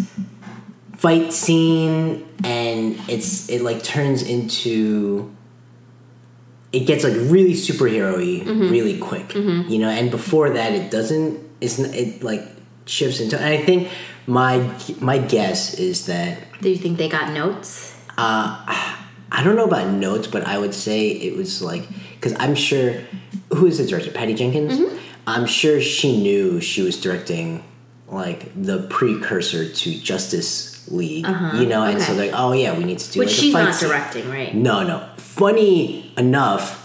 [0.97, 5.29] fight scene and it's it like turns into
[6.71, 11.79] it gets like really superhero-y really quick you know and before that it doesn't it's
[11.79, 12.41] n- it like
[12.85, 13.89] shifts into and i think
[14.27, 14.57] my
[14.99, 17.93] my guess is that do you think they got notes?
[18.17, 18.63] Uh,
[19.31, 21.83] I don't know about notes, but I would say it was like
[22.15, 22.93] because I'm sure
[23.53, 24.79] who is the director, Patty Jenkins.
[24.79, 24.97] Mm-hmm.
[25.27, 27.63] I'm sure she knew she was directing
[28.07, 32.21] like the precursor to Justice League, you know, and so Uh-huh.
[32.21, 33.89] like, oh yeah, we need to do Which like she's a fight not scene.
[33.89, 34.55] directing, right?
[34.55, 35.07] No, no.
[35.17, 36.84] Funny enough,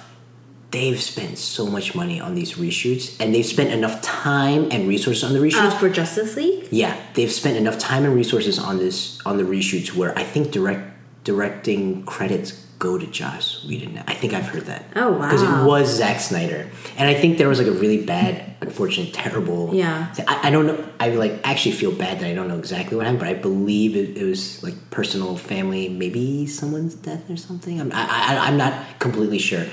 [0.70, 5.24] they've spent so much money on these reshoots, and they've spent enough time and resources
[5.24, 6.68] on the reshoots Uh, for Justice League.
[6.70, 10.50] yeah, they've spent enough time and resources on this on the reshoots where I think
[10.52, 10.86] direct
[11.24, 14.02] directing credits go to Joss Whedon.
[14.08, 14.86] I think I've heard that.
[14.96, 15.18] Oh, wow!
[15.28, 19.12] Because it was Zack Snyder, and I think there was like a really bad, unfortunate,
[19.12, 19.74] terrible.
[19.74, 20.14] Yeah.
[20.26, 20.82] I, I don't know.
[20.98, 23.96] I like actually feel bad that I don't know exactly what happened, but I believe
[23.96, 27.80] it, it was like personal, family, maybe someone's death or something.
[27.80, 29.66] I'm I, I, I'm not completely sure.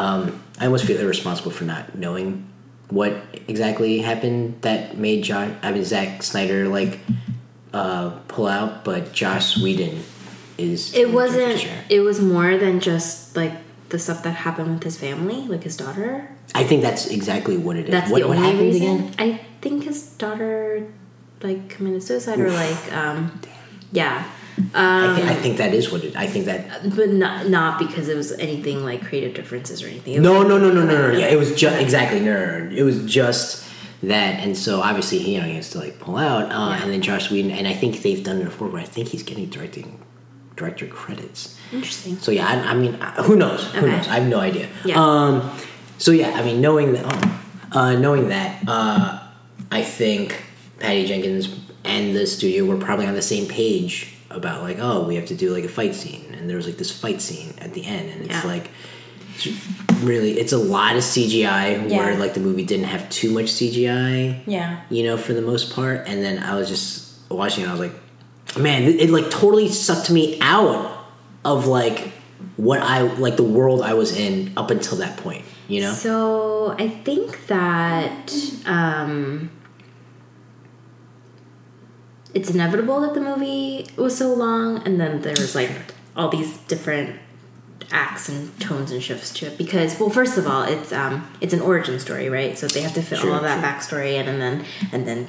[0.00, 2.48] Um, I almost feel irresponsible for not knowing
[2.88, 7.00] what exactly happened that made Josh, I mean Zack Snyder like
[7.74, 10.02] uh, pull out, but Josh Whedon
[10.56, 10.94] is.
[10.94, 11.68] It wasn't.
[11.90, 13.52] It was more than just like
[13.90, 16.34] the stuff that happened with his family, like his daughter.
[16.54, 17.90] I think that's exactly what it is.
[17.90, 18.98] That's what, the what only happened reason.
[19.00, 19.14] again?
[19.18, 20.86] I think his daughter
[21.42, 23.38] like committed suicide or like um,
[23.92, 24.30] yeah.
[24.74, 26.16] I, Um, thi- I think that is what it.
[26.16, 26.94] I think that.
[26.96, 30.20] but not not because it was anything like creative differences or anything.
[30.22, 31.18] No, like- no, no, no, no, no.
[31.18, 32.76] Yeah, it was just exactly no, no, no.
[32.76, 33.64] It was just
[34.02, 36.82] that, and so obviously he, you know, he has to like pull out, uh, Yeah.
[36.82, 39.22] and then Josh Whedon, and I think they've done it before, where I think he's
[39.22, 39.98] getting directing
[40.56, 41.56] director credits.
[41.72, 42.18] Interesting.
[42.18, 43.64] So yeah, I, I mean, uh, who knows?
[43.72, 43.96] Who Okay.
[43.96, 44.08] knows?
[44.08, 44.68] I have no idea.
[44.84, 45.02] Yeah.
[45.02, 45.50] Um,
[45.98, 49.18] so yeah, I mean, knowing that, oh, uh, knowing that, uh,
[49.70, 50.42] I think
[50.78, 51.48] Patty Jenkins
[51.84, 55.34] and the studio were probably on the same page about like, oh, we have to
[55.34, 58.10] do like a fight scene, and there was like this fight scene at the end,
[58.10, 58.42] and it's Yeah.
[58.46, 58.70] like.
[59.36, 59.48] it's
[60.02, 64.40] Really, it's a lot of CGI where like the movie didn't have too much CGI
[64.46, 64.80] Yeah.
[64.88, 66.04] you know, for the most part.
[66.08, 67.68] And then I was just watching it.
[67.68, 67.92] I was like,
[68.58, 71.04] man, it, it like totally sucked me out
[71.44, 72.12] of like
[72.56, 75.44] what I like the world I was in up until that point.
[75.68, 78.32] You know, So I think that
[78.64, 79.50] um,
[82.34, 85.70] it's inevitable that the movie was so long, and then there's like
[86.16, 87.18] all these different
[87.92, 89.58] acts and tones and shifts to it.
[89.58, 92.56] Because, well, first of all, it's um, it's an origin story, right?
[92.58, 95.28] So they have to fit Sure, all of that backstory in, and then and then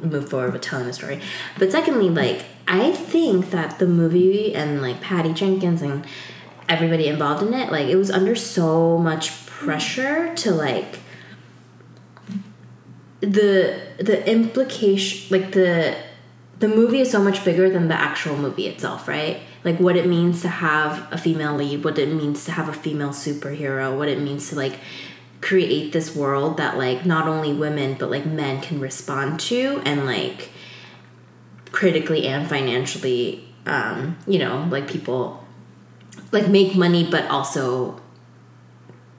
[0.00, 1.20] move forward with telling the story.
[1.58, 6.06] But secondly, like I think that the movie and like Patty Jenkins and
[6.68, 11.00] everybody involved in it, like it was under so much pressure to like
[13.20, 15.96] the the implication like the
[16.58, 19.40] the movie is so much bigger than the actual movie itself, right?
[19.64, 22.72] Like what it means to have a female lead, what it means to have a
[22.72, 24.78] female superhero, what it means to like
[25.40, 30.04] create this world that like not only women but like men can respond to and
[30.04, 30.50] like
[31.70, 35.44] critically and financially um you know like people
[36.32, 38.00] like make money but also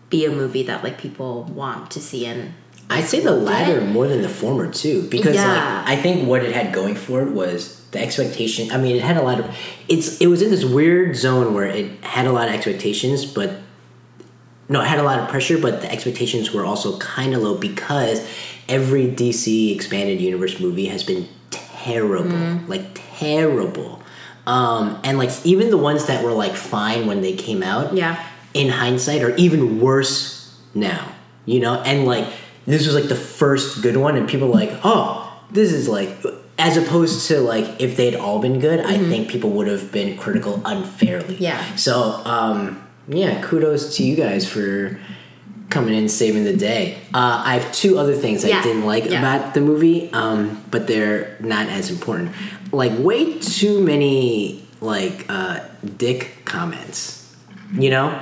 [0.10, 2.54] be a movie that like people want to see and
[2.90, 5.48] I'd say the latter more than the former too, because Yeah.
[5.86, 8.72] like I think what it had going for it was the expectation.
[8.72, 9.46] I mean, it had a lot of
[9.88, 13.52] it's it was in this weird zone where it had a lot of expectations, but
[14.68, 17.56] no, it had a lot of pressure, but the expectations were also kind of low
[17.58, 18.26] because
[18.68, 22.70] every DC expanded universe movie has been terrible, Mm-hmm.
[22.70, 24.02] like terrible.
[24.48, 28.24] Um, and like even the ones that were like fine when they came out, Yeah.
[28.54, 31.14] in hindsight are even worse now.
[31.46, 32.28] You know, and like
[32.70, 36.10] this was like the first good one, and people were like, oh, this is like.
[36.62, 40.18] As opposed to like if they'd all been good, I think people would have been
[40.18, 41.36] critical unfairly.
[41.36, 41.44] Mm-hmm.
[41.44, 41.76] Yeah.
[41.78, 45.00] So um, yeah, kudos to you guys for
[45.70, 46.98] coming in saving the day.
[47.14, 49.20] Uh, I have two other things I didn't like Yeah.
[49.20, 52.34] about the movie, um, but they're not as important.
[52.74, 55.62] Like way too many like uh,
[55.96, 57.34] dick comments.
[57.72, 58.22] You know,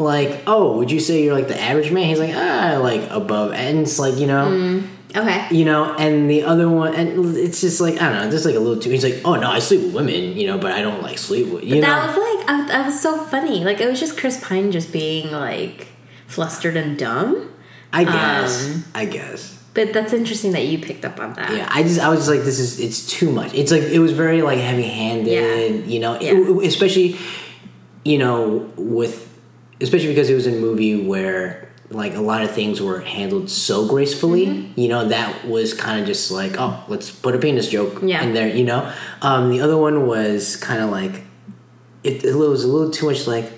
[0.00, 2.06] like oh, would you say you're like the average man?
[2.06, 4.82] He's like ah, like above, and it's like you know.
[5.14, 5.48] Okay.
[5.50, 8.54] You know, and the other one, and it's just like I don't know, just like
[8.54, 8.90] a little too.
[8.90, 11.48] He's like, "Oh no, I sleep with women, you know, but I don't like sleep
[11.48, 13.64] with you know." That was like I, that was so funny.
[13.64, 15.88] Like it was just Chris Pine just being like
[16.28, 17.52] flustered and dumb.
[17.92, 19.60] I guess, um, I guess.
[19.74, 21.56] But that's interesting that you picked up on that.
[21.56, 23.52] Yeah, I just I was just like, this is it's too much.
[23.52, 25.86] It's like it was very like heavy handed, Yeah.
[25.92, 26.60] you know, Yeah.
[26.64, 27.16] especially
[28.04, 29.26] you know with
[29.80, 33.86] especially because it was a movie where like a lot of things were handled so
[33.88, 34.46] gracefully.
[34.46, 34.78] Mm-hmm.
[34.80, 38.22] You know, that was kind of just like, oh, let's put a penis joke Yeah.
[38.22, 38.48] in there.
[38.48, 41.22] You know, um, the other one was kind of like
[42.04, 43.52] it, it was a little too much like.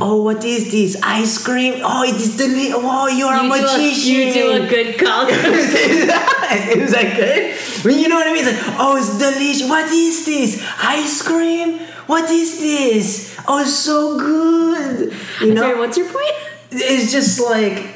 [0.00, 1.00] Oh, what is this?
[1.02, 1.80] Ice cream?
[1.84, 2.74] Oh, it is delicious.
[2.76, 4.12] Oh, you're a You a, magician.
[4.12, 5.26] you do a good call.
[5.28, 7.56] is that good?
[7.84, 8.44] Well, you know what I mean?
[8.46, 9.68] It's like, oh, it's delicious.
[9.68, 10.62] What is this?
[10.82, 11.80] Ice cream?
[12.08, 13.38] What is this?
[13.46, 15.14] Oh, so good.
[15.42, 16.32] You know, Sorry, what's your point?
[16.70, 17.94] it's just like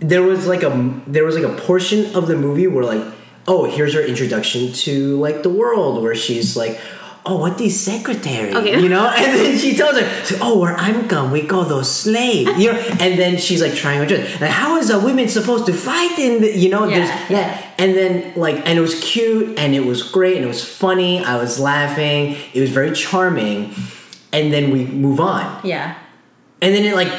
[0.00, 3.04] there was like a there was like a portion of the movie where like,
[3.46, 6.80] oh, here's her introduction to like the world, where she's like.
[7.28, 8.54] Oh, what is secretary?
[8.54, 8.80] Okay.
[8.80, 12.46] You know, and then she tells her, "Oh, where I'm come, we call those slave."
[12.56, 14.18] You know, and then she's like trying to.
[14.40, 16.56] Like, how is a woman supposed to fight in the?
[16.56, 16.98] You know, Yeah.
[16.98, 20.48] there's yeah, and then like, and it was cute, and it was great, and it
[20.48, 21.24] was funny.
[21.24, 22.36] I was laughing.
[22.54, 23.74] It was very charming,
[24.32, 25.96] and then we move on, Yeah.
[26.62, 27.12] and then it like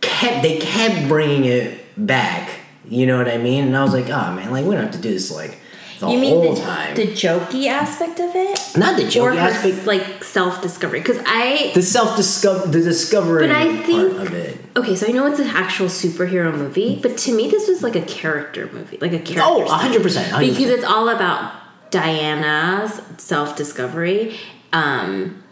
[0.00, 2.50] kept they kept bringing it back.
[2.88, 3.64] You know what I mean?
[3.68, 5.58] And I was like, oh man, like we don't have to do this like
[5.98, 6.94] the you mean the, time.
[6.94, 8.58] the jokey aspect of it?
[8.76, 11.00] Not the jokey or her, aspect, like self discovery?
[11.00, 14.58] Because I the self discover, the discovery But I think- part of it.
[14.76, 17.96] okay, so I know it's an actual superhero movie, but to me this was like
[17.96, 19.42] a character movie, like a character.
[19.44, 19.82] Oh, study.
[19.82, 21.52] hundred percent, because it's all about
[21.90, 24.36] Diana's self discovery,
[24.72, 25.42] um,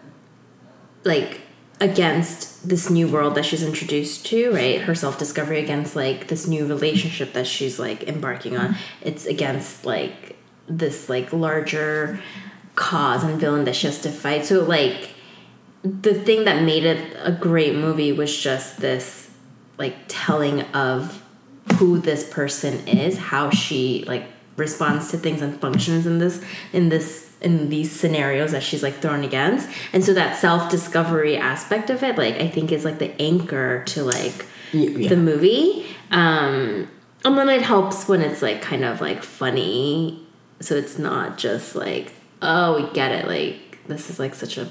[1.05, 1.41] like
[1.81, 4.81] against this new world that she's introduced to, right?
[4.83, 8.77] Her self discovery against like this new relationship that she's like embarking on.
[9.03, 10.34] It's against like
[10.67, 12.21] this like larger
[12.75, 14.45] cause and villain that she has to fight.
[14.45, 15.11] So like
[15.83, 19.31] the thing that made it a great movie was just this
[19.79, 21.23] like telling of
[21.79, 24.25] who this person is, how she like
[24.57, 28.95] responds to things and functions in this in this in these scenarios that she's like
[28.95, 29.69] thrown against.
[29.93, 34.05] And so that self-discovery aspect of it like I think is like the anchor to
[34.05, 35.09] like yeah.
[35.09, 35.87] the movie.
[36.11, 36.89] Um
[37.25, 40.24] and then it helps when it's like kind of like funny.
[40.65, 43.27] So it's not just like, oh, we get it.
[43.29, 44.67] Like this is like such a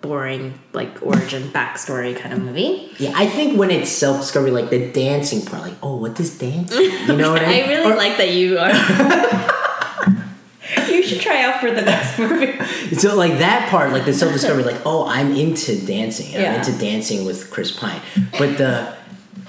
[0.00, 2.90] boring like origin backstory kind of movie.
[2.98, 6.36] Yeah, I think when it's self discovery, like the dancing part, like, oh, what is
[6.38, 6.80] dancing?
[6.82, 7.64] You know what I mean?
[7.64, 8.72] I really Or- like that you are.
[10.90, 12.58] you should try out for the next movie.
[12.98, 16.34] So like that part, like the self discovery, like oh, I'm into dancing.
[16.34, 18.00] and I'm into dancing with Chris Pine.
[18.38, 18.96] But the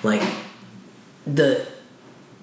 [0.03, 0.21] like
[1.25, 1.65] the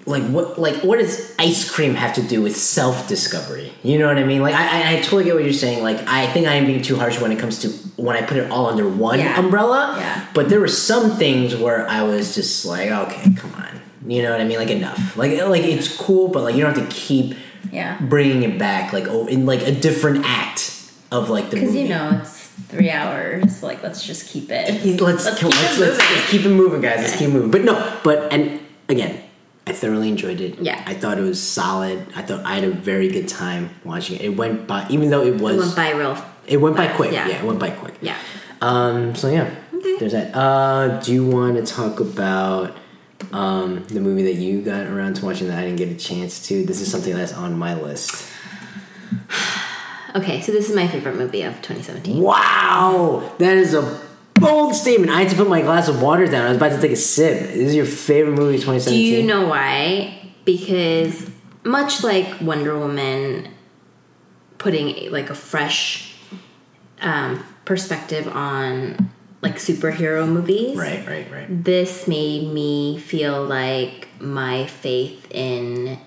[0.07, 3.73] like what like what does ice cream have to do with self discovery?
[3.83, 4.41] You know what I mean?
[4.41, 5.83] Like I, I I totally get what you're saying.
[5.83, 7.69] Like I think I am being too harsh when it comes to
[8.01, 9.39] when I put it all under one Yeah.
[9.39, 9.97] umbrella.
[9.99, 10.27] Yeah.
[10.33, 13.81] But there were some things where I was just like, okay, come on.
[14.07, 14.59] You know what I mean?
[14.59, 15.17] Like enough.
[15.17, 17.37] Like like it's cool, but like you don't have to keep
[17.73, 17.99] Yeah.
[18.01, 20.73] bringing it back like oh in like a different act
[21.11, 23.61] of like the Because you know it's three hours.
[23.65, 24.71] Like let's just keep it.
[24.85, 26.99] let's Let's let's, keep let's, it let's, keep it moving, guys.
[27.01, 27.51] Let's keep moving.
[27.51, 29.21] But no, but and again,
[29.67, 30.59] I thoroughly enjoyed it.
[30.61, 30.81] Yeah.
[30.87, 32.07] I thought it was solid.
[32.15, 34.23] I thought I had a very good time watching it.
[34.23, 36.25] It went by, even though it was, It went by real.
[36.47, 37.13] it went by fast, quick.
[37.13, 37.29] yeah.
[37.29, 37.39] Yeah.
[37.39, 37.95] it went by quick.
[38.01, 38.17] Yeah.
[38.63, 39.15] Um.
[39.17, 39.97] So yeah, Okay.
[39.99, 40.35] there's that.
[40.35, 42.77] Uh, do you want to talk about
[43.33, 46.47] um the movie that you got around to watching that I didn't get a chance
[46.49, 46.65] to?
[46.65, 48.25] This is something that's on my list.
[50.15, 52.23] Okay, so this is my favorite movie of 2017.
[52.23, 53.83] Wow, that is a
[54.41, 55.11] bold statement.
[55.11, 56.47] I had to put my glass of water down.
[56.47, 57.41] I was about to take a sip.
[57.41, 60.33] This is your favorite movie of Do you know why?
[60.45, 61.31] Because
[61.65, 63.49] much like Wonder Woman
[64.59, 66.15] putting like a fresh
[67.01, 69.11] um, perspective on
[69.43, 70.77] like superhero movies.
[70.77, 71.65] Right, right, right.
[71.65, 75.99] This made me feel like my faith in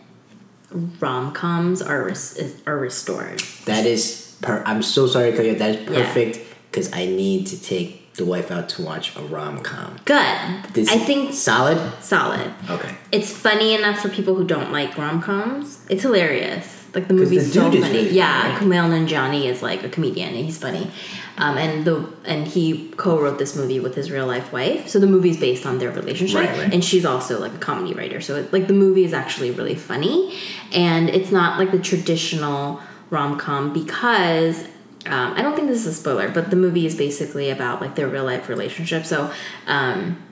[0.72, 3.40] rom coms are res- are restored.
[3.66, 4.64] That is per.
[4.66, 5.54] I'm so sorry to cut you.
[5.54, 5.60] off.
[5.60, 6.40] That is perfect
[6.72, 9.90] because I need to take the wife out to watch a rom com.
[10.06, 10.38] Good.
[10.74, 11.80] This I think solid.
[12.04, 12.54] solid.
[12.70, 12.94] Okay.
[13.12, 15.84] It's funny enough for people who don't like rom coms.
[15.90, 16.76] It's hilarious.
[16.96, 17.98] Like the movie's the so is funny.
[18.00, 20.90] really yeah, funny, Kumail Nanjiani is like a comedian and he's funny.
[21.38, 24.88] Um, and the and he co-wrote this movie with his real life wife.
[24.90, 26.74] So the movie's based on their relationship, Right, right.
[26.74, 28.20] and she's also like a comedy writer.
[28.22, 30.38] So it, like the movie is actually really funny,
[30.74, 34.68] and it's not like the traditional rom com because
[35.10, 37.96] um, I don't think this is a spoiler, but the movie is basically about like
[37.96, 39.06] their real life relationship.
[39.06, 39.32] So.
[39.68, 40.26] Um,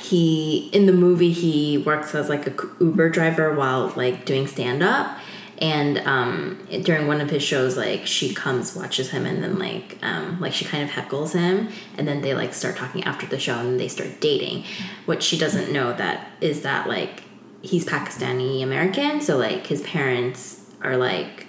[0.00, 4.82] he in the movie he works as like a Uber driver while like doing stand
[4.82, 5.18] up
[5.58, 9.98] and um during one of his shows like she comes watches him and then like
[10.02, 11.68] um like she kind of heckles him
[11.98, 14.64] and then they like start talking after the show and they start dating
[15.04, 17.22] what she doesn't know that is that like
[17.62, 21.46] he's Pakistani American so like his parents are like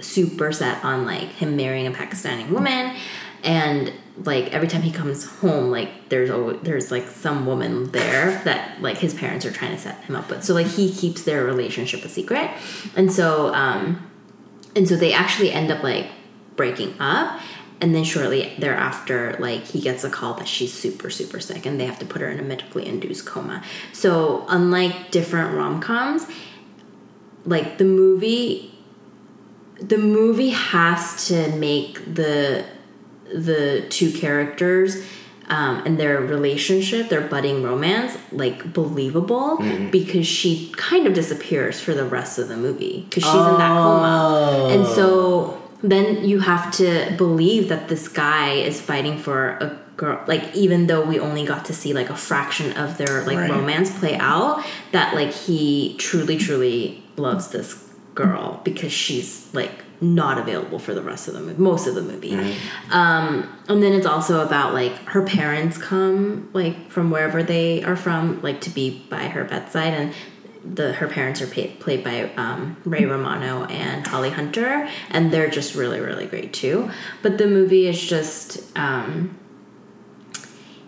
[0.00, 2.96] super set on like him marrying a Pakistani woman.
[3.44, 3.92] And
[4.24, 8.82] like every time he comes home like there's always there's like some woman there that
[8.82, 10.42] like his parents are trying to set him up with.
[10.42, 12.50] So like he keeps their relationship a secret.
[12.96, 14.10] And so um
[14.74, 16.06] and so they actually end up like
[16.56, 17.40] breaking up.
[17.80, 21.78] And then shortly thereafter like he gets a call that she's super super sick and
[21.78, 23.62] they have to put her in a medically induced coma.
[23.92, 26.26] So unlike different rom-coms
[27.44, 28.74] like the movie
[29.80, 32.64] the movie has to make the
[33.32, 35.04] the two characters
[35.48, 39.56] um, and their relationship, their budding romance, like believable
[39.90, 43.70] because she kind of disappears for the rest of the movie because she's in that
[43.70, 49.78] coma, and so then you have to believe that this guy is fighting for a
[49.96, 53.36] girl like even though we only got to see like a fraction of their like
[53.36, 53.50] Right.
[53.50, 57.87] romance play out that like he truly truly loves this
[58.18, 62.02] girl because she's like not available for the rest of the movie most of the
[62.02, 62.34] movie.
[62.90, 67.94] Um and then it's also about like her parents come like from wherever they are
[67.96, 69.94] from like to be by her bedside.
[69.94, 70.14] And
[70.64, 75.48] the her parents are pa- played by um, Ray Romano and Holly Hunter, and they're
[75.48, 76.90] just really really great too.
[77.22, 79.38] But the movie is just um,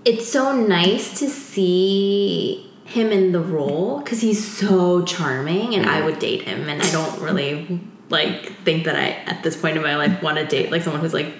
[0.04, 5.97] it's so nice to see him in the role because he's so charming, and I
[5.99, 6.07] mm-hmm.
[6.07, 9.82] would date him, and I don't really like think that I at this point in
[9.82, 11.32] my life want to date like someone who's like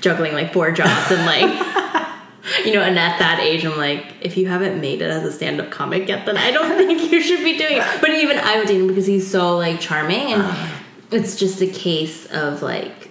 [0.00, 1.42] juggling like four jobs and like
[2.64, 5.32] you know, and at that age, I'm like, if you haven't made it as a
[5.32, 8.00] stand up comic yet, then I don't think you should be doing it.
[8.00, 10.68] But even I would date him because he's so like charming, and uh.
[11.10, 13.10] it's just a case of like,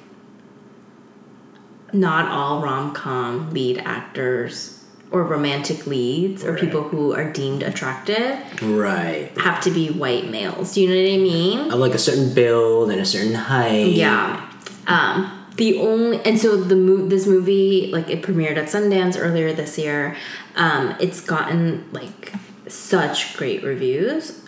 [1.91, 4.80] not all rom com lead actors
[5.11, 6.61] or romantic leads or Right.
[6.61, 9.29] people who are deemed attractive Right.
[9.37, 10.73] have to be white males.
[10.73, 11.71] Do you know what I mean?
[11.71, 13.87] Of like a certain build and a certain height.
[13.91, 14.39] Yeah.
[14.87, 19.51] Um, the only and so the mo- this movie like it premiered at Sundance earlier
[19.53, 20.15] this year.
[20.55, 22.31] Um, it's gotten like
[22.67, 24.39] such great reviews.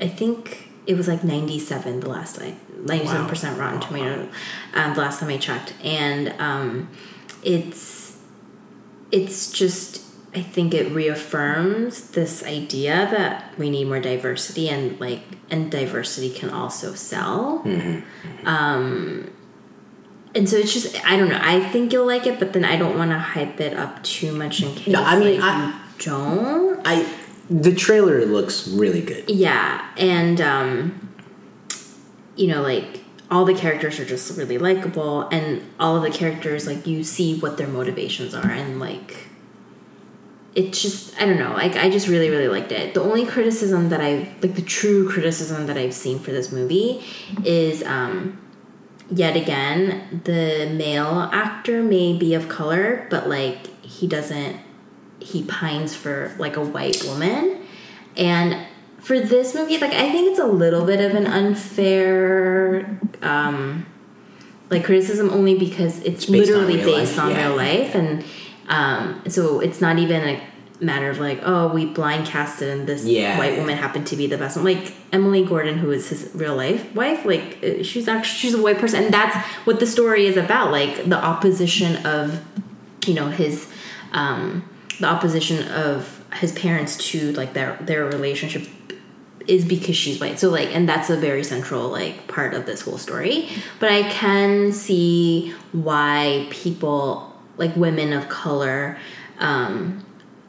[0.00, 4.28] I think it was like ninety seven the last time, ninety seven percent Rotten Tomato.
[4.74, 6.88] Um, the last time I checked, and um,
[7.42, 7.95] it's
[9.16, 10.02] it's just
[10.34, 16.30] I think it reaffirms this idea that we need more diversity and like and diversity
[16.30, 17.62] can also sell.
[18.44, 19.30] Um,
[20.34, 21.40] and so it's just I don't know.
[21.40, 24.32] I think you'll like it, but then I don't want to hype it up too
[24.32, 26.80] much in case No, I mean, like, I- don't.
[26.84, 27.10] I
[27.48, 29.30] the trailer looks really good.
[29.30, 31.08] Yeah, and um,
[32.36, 33.00] you know, like
[33.30, 37.38] all the characters are just really likable, and all of the characters, like you see
[37.38, 39.28] what their motivations are, and like
[40.54, 42.94] it's just I don't know, like I just really really liked it.
[42.94, 47.04] The only criticism that I like, the true criticism that I've seen for this movie
[47.44, 48.40] is um,
[49.10, 54.56] yet again the male actor may be of color, but like he doesn't
[55.18, 57.66] he pines for like a white woman
[58.16, 58.66] and
[59.06, 63.86] for this movie like i think it's a little bit of an unfair um
[64.68, 67.46] like criticism only because it's, based on literally based life, on yeah.
[67.46, 68.24] real life and
[68.66, 70.42] um so it's not even a
[70.80, 73.38] matter of like oh we blind casted and this Yeah.
[73.38, 76.56] white woman happened to be the best one like emily gordon who is his real
[76.56, 79.36] life wife like uh, she's actually she's a white person and that's
[79.66, 82.44] what the story is about like the opposition of
[83.06, 83.68] you know his
[84.12, 88.66] um the opposition of his parents to like their their relationship
[89.48, 92.80] is because she's white so like and that's a very central like part of this
[92.82, 93.48] whole story
[93.80, 98.98] but i can see why people like women of color
[99.38, 100.04] um,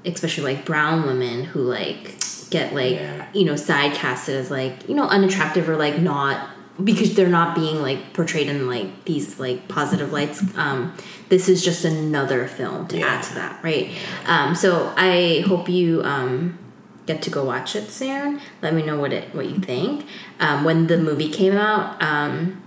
[0.06, 2.16] especially like brown women who like
[2.50, 3.28] get like Yeah.
[3.34, 6.50] you know side casted as like you know unattractive or like not
[6.84, 10.94] because they're not being like portrayed in like these like positive lights um
[11.30, 13.08] this is just another film to Yeah.
[13.08, 13.90] add to that right
[14.28, 16.58] um so i hope you um
[17.08, 18.40] get to go watch it soon.
[18.62, 20.06] Let me know what it what you think.
[20.40, 22.62] Um when the movie came out um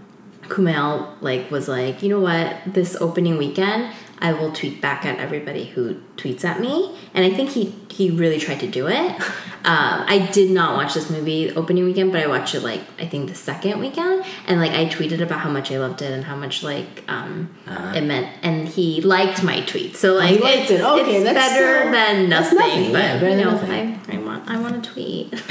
[0.48, 5.18] Kumail like was like, you know what, this opening weekend, I will tweet back at
[5.18, 9.22] everybody who tweets at me, and I think he he really tried to do it.
[9.62, 13.04] Um, I did not watch this movie opening weekend, but I watched it like I
[13.04, 16.24] think the second weekend, and like I tweeted about how much I loved it and
[16.24, 17.54] how much like um,
[17.94, 19.96] it meant, and he liked my tweet.
[19.96, 20.80] So like he liked it's, it.
[20.80, 22.58] Okay, it's that's better still- than nothing.
[22.58, 22.92] nothing.
[22.92, 24.00] But Yeah, better you than know, nothing.
[24.08, 25.34] I, I want I want to tweet.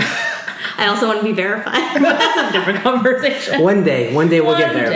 [0.79, 1.73] I also want to be verified.
[2.01, 3.61] That's a different conversation.
[3.61, 4.91] One day, one day we'll get One verified.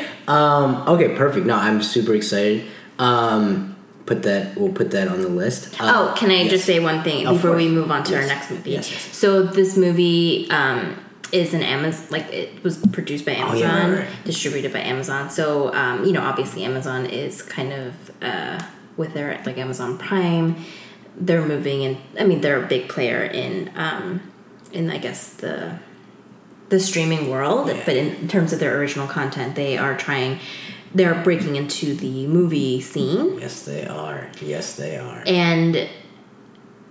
[0.00, 0.06] day.
[0.26, 1.46] Um, okay, perfect.
[1.46, 2.64] No, I'm super excited.
[2.98, 3.76] Um,
[4.06, 4.56] put that.
[4.56, 5.80] We'll put that on the list.
[5.80, 6.50] Uh, Oh, can I yes.
[6.50, 8.72] just say one thing Of before we move on to our next movie?
[8.72, 9.16] Yes, yes.
[9.16, 10.96] So this movie um,
[11.32, 14.24] is an Amazon, like it was produced by Amazon, Oh, yeah, right, right.
[14.24, 15.30] distributed by Amazon.
[15.30, 18.60] So um, you know, obviously, Amazon is kind of uh,
[18.96, 20.56] with their like Amazon Prime.
[21.20, 24.22] They're moving and I mean, they're a big player in um,
[24.72, 25.78] in I guess the
[26.68, 27.82] the streaming world, Yeah.
[27.86, 30.38] but in terms of their original content, they are trying.
[30.94, 34.28] They're breaking into the movie scene Yes, they are.
[34.40, 35.22] Yes, they are.
[35.26, 35.88] and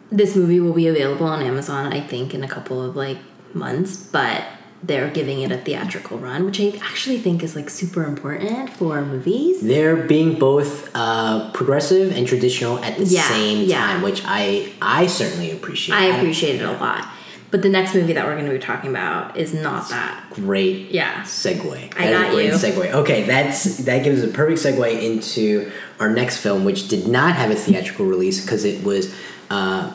[0.09, 3.17] this movie will be available on Amazon, I think, in a couple of like
[3.53, 4.43] months, but
[4.83, 9.01] they're giving it a theatrical run, which I actually think is like super important for
[9.03, 9.59] movies.
[9.61, 13.79] They're being both uh, progressive and traditional at the Yeah, same yeah.
[13.81, 15.95] time, which I I certainly appreciate.
[15.95, 17.07] I appreciate it a lot.
[17.49, 20.21] But the next movie that we're going to be talking about is not that.
[20.31, 21.21] Great Yeah.
[21.23, 21.93] segue.
[21.97, 22.51] I That is got great you.
[22.53, 22.93] Segue.
[22.93, 27.49] Okay, that's that gives a perfect segue into our next film, which did not have
[27.49, 29.13] a theatrical release because it was
[29.49, 29.91] uh,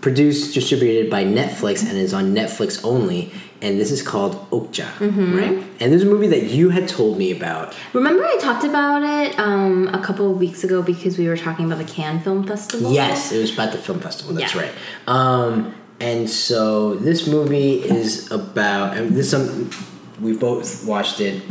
[0.00, 3.32] produced, distributed by Netflix, and is on Netflix only.
[3.62, 5.36] And this is called Okja, Mm-hmm.
[5.36, 5.52] right?
[5.80, 7.76] And this is a movie that you had told me about.
[7.92, 11.66] Remember, I talked about it um, a couple of weeks ago because we were talking
[11.70, 12.90] about the Cannes Film Festival?
[12.90, 14.34] Yes, it was about the film festival.
[14.34, 14.62] That's Yeah.
[14.62, 14.72] right.
[15.06, 19.70] Um, and so this movie is about, and this is some
[20.20, 21.42] we both watched it.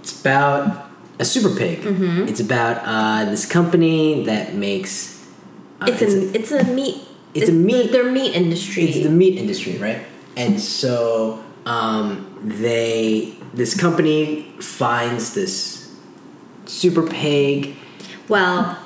[0.00, 0.88] It's about
[1.18, 1.80] a super pig.
[1.82, 2.28] Mm-hmm.
[2.28, 5.26] It's about uh, this company that makes.
[5.80, 7.02] Uh, It's, a, it's a meat.
[7.34, 8.84] It's a meat- Their meat industry.
[8.84, 10.00] it's the meat industry, right?
[10.36, 15.90] And so um, they this company finds this
[16.66, 17.76] super pig
[18.28, 18.78] well,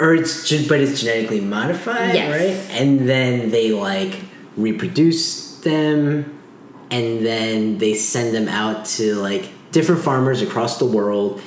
[0.00, 2.30] or it's but it's genetically modified, Yes.
[2.32, 2.80] right?
[2.80, 4.20] And then they like
[4.58, 6.38] reproduce them,
[6.90, 11.40] and then they send them out to like different farmers across the world,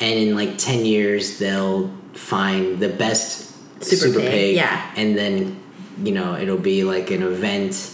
[0.00, 4.92] and in like ten years they'll find the best Super super, pig, pig, yeah.
[4.96, 5.60] and then
[6.02, 7.90] you know it'll be like an event.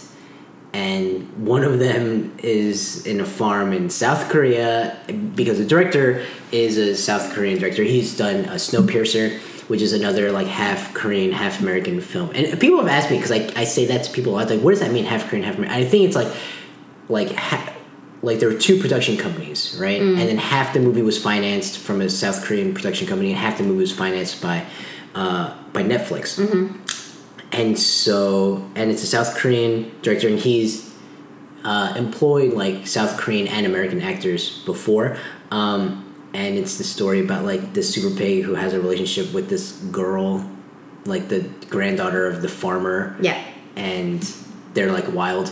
[0.73, 4.97] And one of them is in a farm in South Korea
[5.35, 7.83] because the director is a South Korean director.
[7.83, 9.37] He's done a Snowpiercer,
[9.67, 12.31] which is another like half Korean, half American film.
[12.33, 14.49] And people have asked me because I, I say that to people lot.
[14.49, 15.81] Like, what does that mean, half Korean, half American?
[15.81, 16.33] I think it's like
[17.09, 17.73] like ha-
[18.21, 20.01] like there were two production companies, right?
[20.01, 23.57] And then half the movie was financed from a South Korean production company, and half
[23.57, 24.65] the movie was financed by
[25.15, 26.37] uh, by Netflix.
[27.53, 30.93] And so, and it's a South Korean director, and he's
[31.63, 35.17] uh, employed like South Korean and American actors before.
[35.51, 39.49] Um, and it's the story about like this super pig who has a relationship with
[39.49, 40.49] this girl,
[41.05, 43.43] like the granddaughter of the farmer yeah.
[43.75, 44.33] and
[44.73, 45.51] they're like wild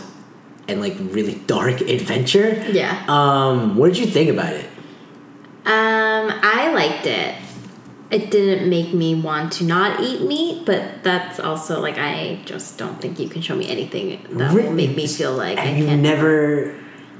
[0.68, 2.64] and like really dark adventure.
[2.70, 3.04] Yeah.
[3.08, 4.66] Um, what did you think about it?
[5.66, 7.36] Um, I liked it.
[8.10, 12.76] It didn't make me want to not eat meat, but that's also like I just
[12.76, 16.02] don't think you can show me anything that will make me feel like I can't.
[16.02, 16.74] never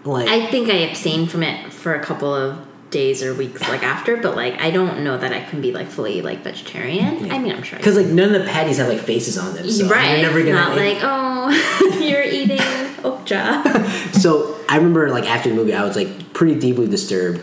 [0.05, 3.83] like I think I abstained from it for a couple of days or weeks like
[3.83, 7.31] after, but like I don't know that I can be like fully like vegetarian.
[7.31, 7.79] I mean, I'm sure.
[7.79, 10.19] Because like none of the patties have like faces on them, so right.
[10.19, 12.59] you're never gonna not like, oh, you're eating
[13.03, 14.15] okja.
[14.15, 17.41] So I remember like after the movie, I was like pretty deeply disturbed,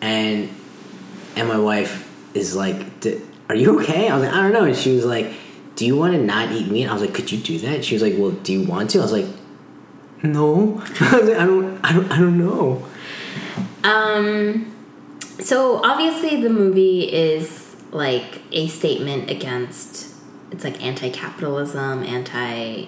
[0.00, 0.48] and
[1.36, 4.64] and my wife is like, "D- "Are you okay?" I was like, "I don't know,"
[4.64, 5.32] and she was like,
[5.76, 7.94] "Do you want to not eat meat?" I was like, "Could you do that?" She
[7.94, 9.26] was like, "Well, do you want to?" I was like,
[10.22, 12.86] "No, I, was like, I don't, I don't, I don't know."
[13.82, 14.74] Um,
[15.40, 20.12] so obviously the movie is like a statement against.
[20.50, 22.86] It's like anti-capitalism, anti.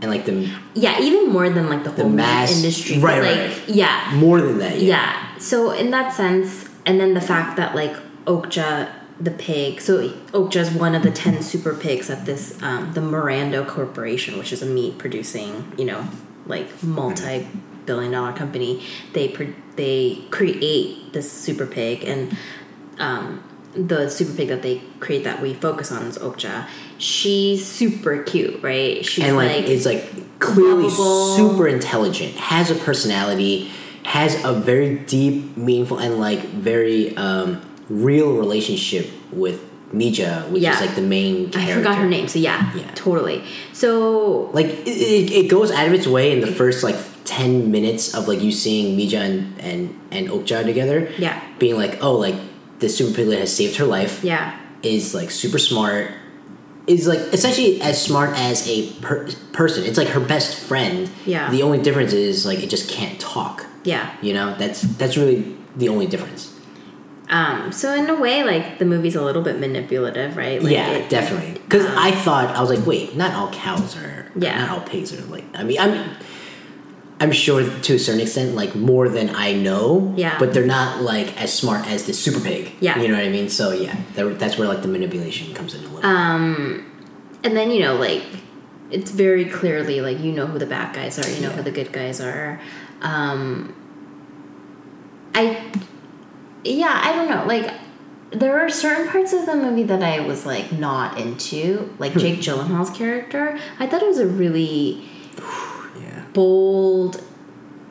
[0.00, 2.98] And like the Yeah, even more than like the whole meat mass- industry.
[2.98, 3.62] right, like, right.
[3.68, 4.88] yeah, more than that, yeah.
[5.32, 5.38] yeah.
[5.38, 7.94] So in that sense, and then the fact that like
[8.24, 8.88] Okja
[9.20, 9.80] the pig.
[9.80, 14.52] So Okja's one of the ten super pigs at this um, the Mirando Corporation, which
[14.52, 16.08] is a meat producing, you know,
[16.46, 17.46] like multi
[17.86, 18.82] billion dollar company.
[19.12, 22.36] They pro- they create this super pig and.
[22.98, 23.42] Um,
[23.74, 26.68] the super pig that they create that we focus on is Okja.
[26.98, 29.02] She's super cute, right?
[29.02, 31.34] She's and like, like is like clearly lovable.
[31.36, 33.70] super intelligent, has a personality,
[34.04, 40.74] has a very deep, meaningful, and like very um, real relationship with Mija, which Yeah.
[40.74, 41.72] is like the main character.
[41.72, 42.90] I forgot her name, so yeah, Yeah.
[42.94, 43.42] totally.
[43.72, 46.96] So Like it, it, it goes out of its way in the first like
[47.36, 49.80] ten minutes of like you seeing Mija and and,
[50.10, 51.10] and Okja together.
[51.18, 51.40] Yeah.
[51.58, 52.36] being like, oh, like
[52.80, 54.22] the super piglet has saved her life.
[54.24, 56.10] yeah, is like super smart
[56.88, 61.48] is like essentially as smart as a per- person it's like her best friend Yeah.
[61.54, 64.10] the only difference is like it just can't talk yeah.
[64.20, 66.50] you know that's that's really the only difference
[67.28, 70.60] Um, so in a way, like the movie's a little bit manipulative, right?
[70.60, 73.96] Like, yeah it- definitely because um, i thought i was like wait not all cows
[73.96, 74.58] are Yeah.
[74.58, 75.94] not all pigs are like i mean i'm
[77.22, 80.38] i'm sure to a certain extent like more than i know Yeah.
[80.38, 82.98] but they're not like as smart as the super pig Yeah.
[83.00, 85.80] you know what i mean so yeah that, that's where like the manipulation comes in
[85.84, 86.84] a little Um,
[87.44, 88.22] and then you know, like
[88.90, 91.56] it's very clearly like you know who the bad guys are, you know Yeah.
[91.56, 92.60] who the good guys are.
[93.00, 93.74] Um,
[95.34, 95.44] I,
[96.64, 97.44] yeah, I don't know.
[97.46, 97.72] Like
[98.30, 102.40] there are certain parts of the movie that I was like not into, like Jake
[102.40, 103.58] Gyllenhaal's character.
[103.78, 105.08] I thought it was a really
[106.32, 107.22] bold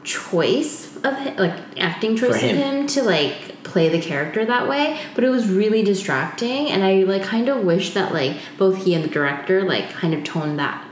[0.04, 2.88] choice of him, like acting choice of him.
[2.88, 7.22] to like play the character that way but it was really distracting and i like
[7.24, 10.84] kind of wish that like both he and the director like kind of toned that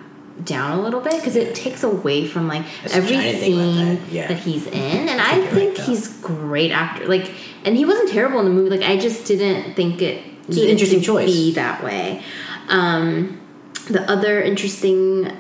[0.46, 3.18] down a little bit because it takes away from like That's every true.
[3.18, 4.12] I didn't think about scene that.
[4.12, 4.28] Yeah.
[4.28, 7.32] that he's in and I i think think right, he's great actor like
[7.66, 10.64] and he wasn't terrible in the movie like i just didn't think it It's an
[10.66, 11.26] interesting choice.
[11.26, 12.24] be that way
[12.70, 13.42] um
[13.90, 15.36] the other interesting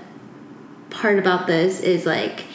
[0.89, 2.45] part about this is like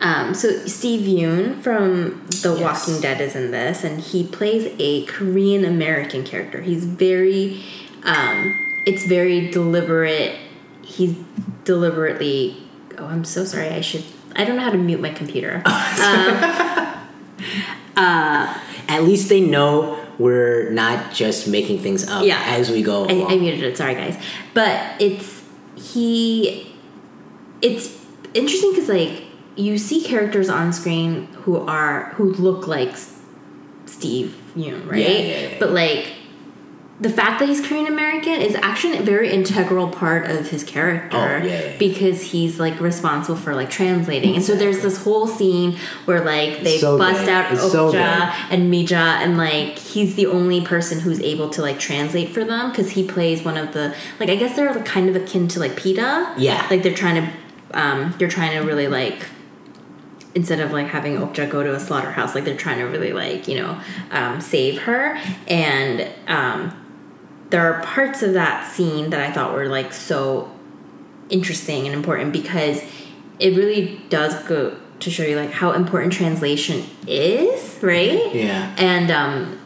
[0.00, 2.60] um, so Steve Yeun from The Yes.
[2.88, 6.60] Walking Dead is in this, and he plays a Korean American character.
[6.62, 7.60] He's very,
[8.04, 8.56] um,
[8.86, 10.36] it's very deliberate.
[10.82, 11.16] He's
[11.64, 12.56] deliberately.
[12.96, 13.70] Oh, I'm so sorry.
[13.70, 14.04] I should.
[14.36, 15.62] I don't know how to mute my computer.
[17.96, 18.58] uh
[18.88, 22.40] At least they know we're not just making things up Yeah.
[22.46, 23.32] as we go I.
[23.32, 23.76] I muted it.
[23.76, 24.16] Sorry, guys.
[24.54, 25.42] But it's
[25.74, 26.67] he.
[27.62, 27.96] It's
[28.34, 29.24] interesting because like
[29.56, 32.94] you see characters on screen who are who look like
[33.86, 35.00] Steve Yeun, right?
[35.00, 35.56] Yeah, yeah, yeah.
[35.58, 36.12] But like
[37.00, 41.40] the fact that he's Korean American is actually a very integral part of his character
[41.40, 44.34] Oh, yeah, because he's like responsible for like translating.
[44.34, 47.28] And so there's this whole scene where like they so bust good.
[47.28, 51.62] out It's so Okja and Mija and like he's the only person who's able to
[51.62, 54.84] like translate for them because he plays one of the like I guess they're like,
[54.84, 56.34] kind of akin to like PETA.
[56.36, 56.66] Yeah.
[56.68, 57.32] Like they're trying to
[57.74, 59.26] um they're trying to really like
[60.34, 63.48] instead of like having Okja go to a slaughterhouse, like they're trying to really like,
[63.48, 65.18] you know, um, save her.
[65.46, 66.84] And um
[67.50, 70.50] there are parts of that scene that I thought were like so
[71.30, 72.82] interesting and important because
[73.38, 78.34] it really does go to show you like how important translation is, right?
[78.34, 78.74] Yeah.
[78.78, 79.57] And um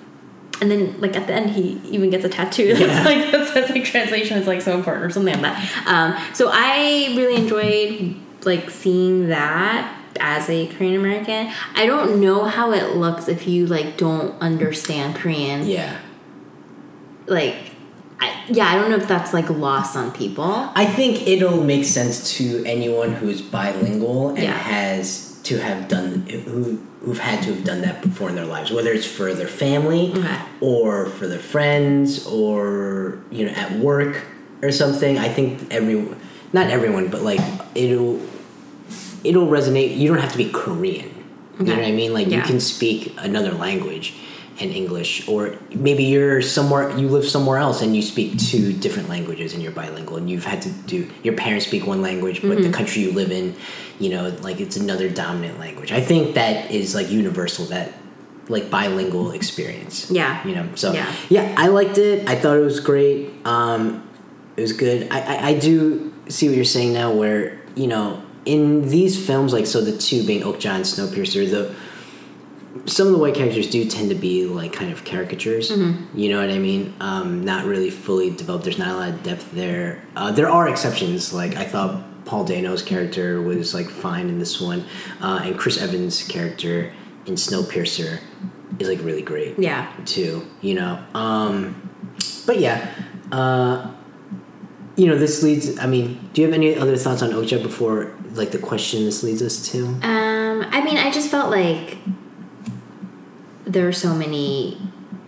[0.62, 3.04] and then like at the end he even gets a tattoo that's Yeah.
[3.04, 5.86] like that says like translation is like so important or something like that.
[5.86, 11.52] Um so I really enjoyed like seeing that as a Korean American.
[11.74, 15.98] I don't know how it looks if you like don't understand Korean yeah.
[17.26, 17.56] like
[18.20, 20.44] I, yeah i don't know if that's like lost on people
[20.76, 24.52] I think it'll make sense to anyone who's bilingual and Yeah.
[24.56, 28.70] has to have done who who've had to have done that before in their lives,
[28.70, 30.38] whether it's for their family Okay.
[30.60, 34.22] or for their friends or you know at work
[34.62, 35.18] or something.
[35.18, 36.16] I think every
[36.52, 37.40] not everyone, but like
[37.74, 38.20] it'll
[39.24, 39.96] it'll resonate.
[39.96, 41.10] You don't have to be Korean.
[41.58, 42.12] You know what I mean?
[42.14, 44.14] Like you can speak another language
[44.62, 49.08] and English, or maybe you're somewhere you live somewhere else and you speak two different
[49.08, 52.52] languages and you're bilingual, and you've had to do your parents speak one language, but
[52.52, 52.62] Mm-hmm.
[52.70, 53.54] the country you live in,
[53.98, 55.90] you know, like it's another dominant language.
[55.92, 57.66] I think that is like universal.
[57.66, 57.92] That
[58.48, 60.10] like bilingual experience.
[60.10, 60.46] Yeah.
[60.46, 60.68] You know.
[60.74, 61.12] So Yeah.
[61.28, 62.28] yeah, I liked it.
[62.28, 63.30] I thought it was great.
[63.44, 64.02] Um,
[64.56, 65.08] it was good.
[65.10, 69.52] I, I, I do see what you're saying now, where you know in these films,
[69.52, 71.74] like so the two being Okja and Snowpiercer, the
[72.86, 75.70] some of the white characters do tend to be like kind of caricatures.
[75.70, 76.94] You know what I mean?
[77.00, 78.64] Um, not really fully developed.
[78.64, 80.02] There's not a lot of depth there.
[80.16, 81.32] Uh, there are exceptions.
[81.32, 84.84] Like I thought Paul Dano's character was like fine in this one,
[85.20, 86.92] uh, and Chris Evans' character
[87.26, 88.20] in Snowpiercer
[88.78, 89.92] is like really great Yeah.
[90.06, 90.46] too.
[90.60, 91.90] You know, um,
[92.46, 92.88] but yeah,
[93.30, 93.90] uh,
[94.96, 95.78] you know, this leads.
[95.78, 99.22] I mean, do you have any other thoughts on Okja before like the question this
[99.22, 99.86] leads us to?
[99.86, 101.98] Um, I mean, I just felt like
[103.72, 104.78] there are so many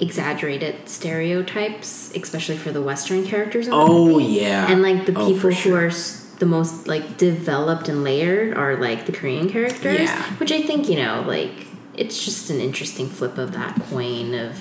[0.00, 3.66] exaggerated stereotypes, especially for the Western characters.
[3.66, 5.90] In Oh yeah, and like the Oh, people who are
[6.38, 10.22] the most like developed and layered are like the Korean characters, Yeah.
[10.34, 14.56] which I think you know like it's just an interesting flip of that coin of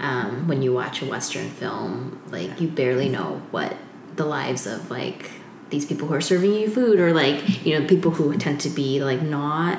[0.00, 3.76] um, when you watch a Western film, like you barely know what
[4.16, 5.30] the lives of like
[5.68, 8.70] these people who are serving you food or like you know people who tend to
[8.70, 9.78] be like not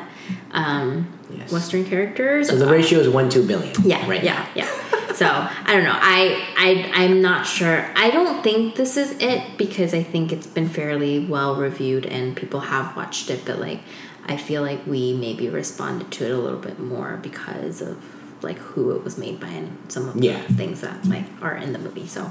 [0.51, 1.51] um, Yes.
[1.51, 2.49] Western characters.
[2.49, 3.73] So the ratio is one to a billion.
[3.83, 4.23] Yeah, right.
[4.23, 4.69] yeah, yeah.
[5.13, 5.93] So I don't know.
[5.95, 7.85] I I I'm not sure.
[7.95, 12.35] I don't think this is it because I think it's been fairly well reviewed and
[12.35, 13.43] people have watched it.
[13.45, 13.81] But like,
[14.25, 18.01] I feel like we maybe responded to it a little bit more because of
[18.41, 20.41] like who it was made by and some of Yeah.
[20.47, 22.07] the things that like are in the movie.
[22.07, 22.29] So.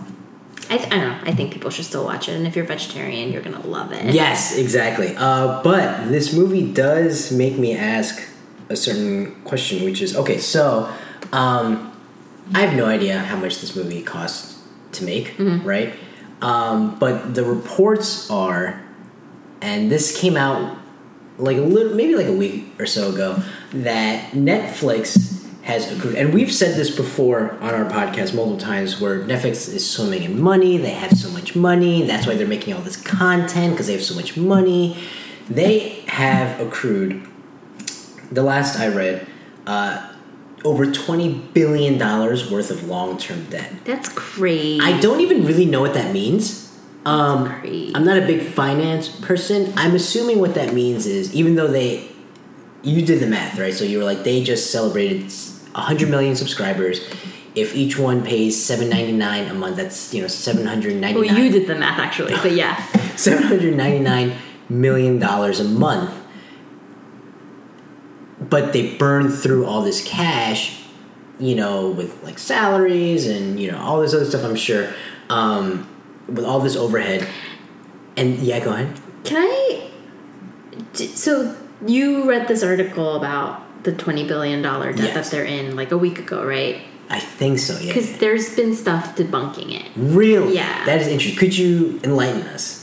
[0.69, 1.19] I, th- I don't know.
[1.25, 4.15] I think people should still watch it, and if you're vegetarian, you're gonna love it.
[4.15, 5.17] Yes, exactly.
[5.17, 8.23] Uh, but this movie does make me ask
[8.71, 10.39] a certain question, which is okay.
[10.39, 10.91] So,
[11.33, 11.93] um,
[12.55, 14.61] I have no idea how much this movie costs
[14.93, 15.95] to make, right?
[16.43, 18.81] Um, but the reports are,
[19.61, 20.79] and this came out
[21.39, 23.43] like a little, maybe like a week or so ago,
[23.73, 29.21] that Netflix has accrued, and we've said this before on our podcast multiple times, where
[29.21, 30.77] Netflix is swimming in money.
[30.79, 32.07] They have so much money.
[32.07, 34.97] That's why they're making all this content because they have so much money.
[35.49, 37.27] They have accrued.
[38.31, 39.27] The last I read,
[39.67, 40.13] uh,
[40.65, 43.73] over twenty billion dollars worth of long-term debt.
[43.85, 44.81] That's crazy.
[44.81, 46.69] I don't even really know what that means.
[47.05, 47.47] Um.
[47.95, 49.73] I'm not a big finance person.
[49.77, 52.09] I'm assuming what that means is even though they,
[52.83, 55.23] you did the math right, so you were like they just celebrated
[55.73, 57.01] 100 million subscribers.
[57.55, 61.15] If each one pays 7.99 a month, that's you know 799.
[61.15, 62.77] well, you did the math actually, but yeah.
[63.17, 64.37] 799
[64.69, 66.15] million dollars a month.
[68.51, 70.83] But they burn through all this cash,
[71.39, 74.45] you know, with like salaries and you know all this other stuff.
[74.45, 74.93] I'm sure,
[75.29, 75.89] um,
[76.27, 77.27] with all this overhead.
[78.17, 79.01] And yeah, go ahead.
[79.25, 79.91] Can I?
[80.95, 85.15] So you read this article about the twenty billion dollar debt Yes.
[85.15, 86.83] that they're in like a week ago, right?
[87.09, 87.79] I think so.
[87.79, 87.87] Yeah.
[87.93, 89.91] Because there's been stuff debunking it.
[89.97, 90.55] Really?
[90.55, 90.85] Yeah.
[90.87, 91.39] That is interesting.
[91.39, 92.80] Could you enlighten us?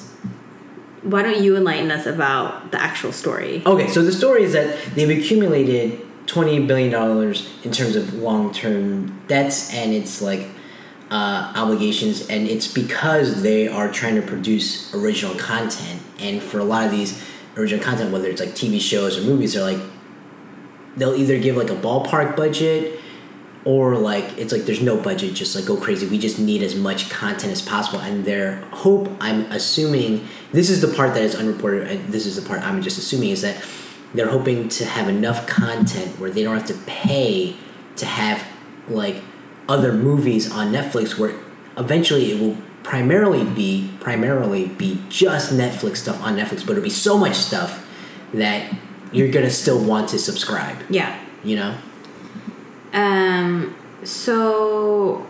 [1.04, 3.62] Why don't you enlighten us about the actual story?
[3.66, 9.22] Okay, so the story is that they've accumulated twenty billion dollars in terms of long-term
[9.28, 10.48] debts and it's like
[11.10, 16.02] uh, obligations, and it's because they are trying to produce original content.
[16.20, 17.24] And for a lot of these
[17.56, 19.80] original content, whether it's like TV shows or movies, they're like
[20.98, 23.00] they'll either give like a ballpark budget
[23.68, 26.08] or like it's like there's no budget just like go crazy.
[26.08, 28.00] We just need as much content as possible.
[28.00, 32.42] And their hope i'm assuming this is the part that is unreported and this is
[32.42, 33.64] the part i'm just assuming is that
[34.14, 37.56] they're hoping to have enough content where they don't have to pay
[37.96, 38.46] to have
[38.88, 39.22] like
[39.68, 41.36] other movies on netflix where
[41.78, 46.90] eventually it will primarily be primarily be just netflix stuff on netflix but it'll be
[46.90, 47.86] so much stuff
[48.34, 48.74] that
[49.12, 50.78] you're gonna still want to subscribe.
[50.90, 51.18] Yeah.
[51.44, 51.78] you know
[52.98, 53.76] Um.
[54.04, 55.26] So,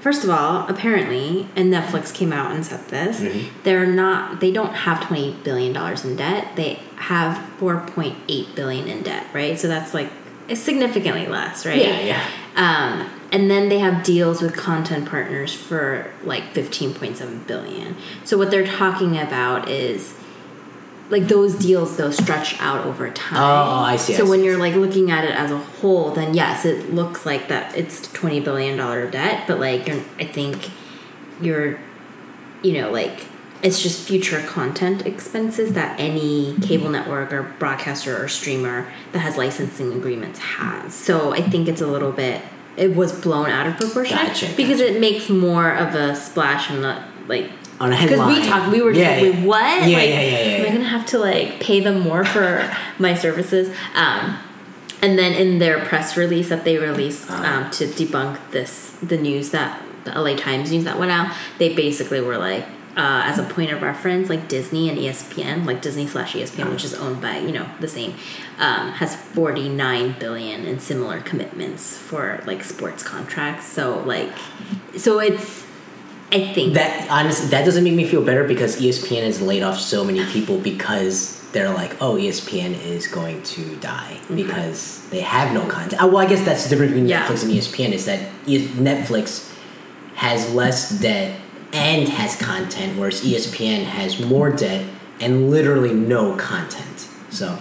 [0.00, 3.20] first of all, apparently, and Netflix came out and said this.
[3.20, 3.62] Mm-hmm.
[3.62, 4.40] They're not.
[4.40, 6.56] They don't have twenty billion dollars in debt.
[6.56, 9.26] They have four point eight billion in debt.
[9.32, 9.58] Right.
[9.58, 10.10] So that's like
[10.48, 11.64] it's significantly less.
[11.64, 11.78] Right.
[11.78, 17.96] yeah yeah Um, and then they have deals with content partners for like 15.7 billion.
[18.24, 20.14] So what they're talking about is
[21.10, 23.38] like those deals though stretch out over time.
[23.38, 24.46] Oh, I see, I So when see.
[24.46, 28.10] you're like looking at it as a whole, then yes, it looks like that it's
[28.12, 30.70] 20 billion dollar debt, but like you're, I think
[31.40, 31.78] you're
[32.62, 33.26] you know like
[33.62, 39.36] it's just future content expenses that any cable network or broadcaster or streamer that has
[39.38, 40.92] licensing agreements has.
[40.94, 42.42] So I think it's a little bit
[42.76, 46.82] it was blown out of proportion Gotcha, because it makes more of a splash and
[46.82, 47.50] not like
[47.80, 49.44] On a because we talked we were just Yeah, like, yeah.
[49.44, 49.88] what?
[49.88, 52.68] Yeah, like, yeah, yeah, yeah, am I gonna have to like pay them more for
[52.98, 53.74] my services?
[53.94, 54.38] Um
[55.02, 57.44] and then in their press release that they released Uh-huh.
[57.64, 61.74] um, to debunk this the news that the LA Times news that went out they
[61.74, 62.64] basically were like
[62.96, 66.84] uh, as a point of reference like Disney and ESPN like Disney slash ESPN which
[66.84, 68.14] is owned by you know the same
[68.60, 73.66] um, has 49 billion in similar commitments for like sports contracts.
[73.66, 74.30] So like
[74.96, 75.63] so it's
[76.34, 79.78] I think That honestly, that doesn't make me feel better because ESPN has laid off
[79.78, 85.54] so many people because they're like, oh, ESPN is going to die because they have
[85.54, 86.02] no content.
[86.02, 87.24] Uh, well, I guess that's the difference between Yeah.
[87.24, 89.52] Netflix and ESPN is that Netflix
[90.16, 91.40] has less debt
[91.72, 94.84] and has content, whereas ESPN has more debt
[95.20, 97.08] and literally no content.
[97.30, 97.60] So,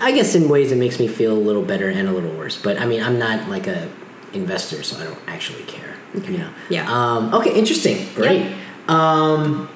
[0.00, 2.60] I guess in ways it makes me feel a little better and a little worse.
[2.60, 3.90] But I mean, I'm not like a
[4.32, 5.97] investor, so I don't actually care.
[6.14, 6.50] You know.
[6.70, 6.90] Yeah.
[6.90, 7.54] Um, okay.
[7.54, 8.12] Interesting.
[8.14, 8.54] Great.
[8.88, 9.68] Um,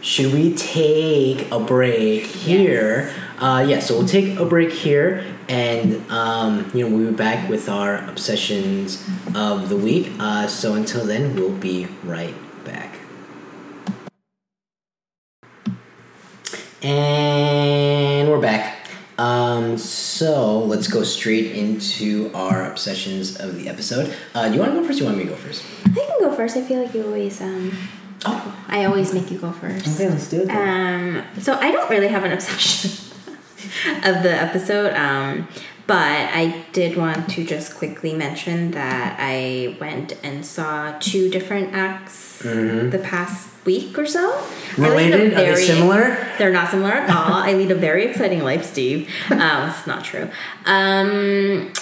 [0.00, 3.12] should we take a break here?
[3.38, 3.80] Uh, yeah.
[3.80, 7.96] So we'll take a break here, and um, you know we'll be back with our
[8.08, 10.12] obsessions of the week.
[10.18, 12.34] Uh, so until then, we'll be right
[12.64, 12.98] back.
[16.82, 18.79] And we're back.
[19.20, 24.14] Um, so let's go straight into our obsessions of the episode.
[24.34, 24.98] Uh, do you want to go first?
[25.00, 25.62] Or you want me to go first?
[25.84, 26.56] I can go first.
[26.56, 27.76] I feel like you always um
[28.24, 29.86] Oh, I always make you go first.
[30.00, 30.08] okay.
[30.08, 30.48] Let's do it.
[30.48, 31.24] then.
[31.26, 32.90] Um, so I don't really have an obsession
[34.04, 35.48] of the episode, um,
[35.86, 41.74] but I did want to just quickly mention that I went and saw two different
[41.74, 44.30] acts the past week or so.
[44.78, 45.32] I lead a Related?
[45.34, 46.32] Are they similar?
[46.38, 47.34] They're not similar at all.
[47.34, 49.08] I lead a very exciting life, Steve.
[49.30, 50.28] Um, it's not true.
[50.66, 51.72] Um,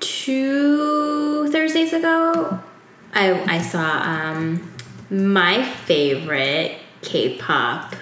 [0.00, 2.60] two Thursdays ago,
[3.12, 4.72] I I saw um,
[5.10, 7.94] my favorite K-pop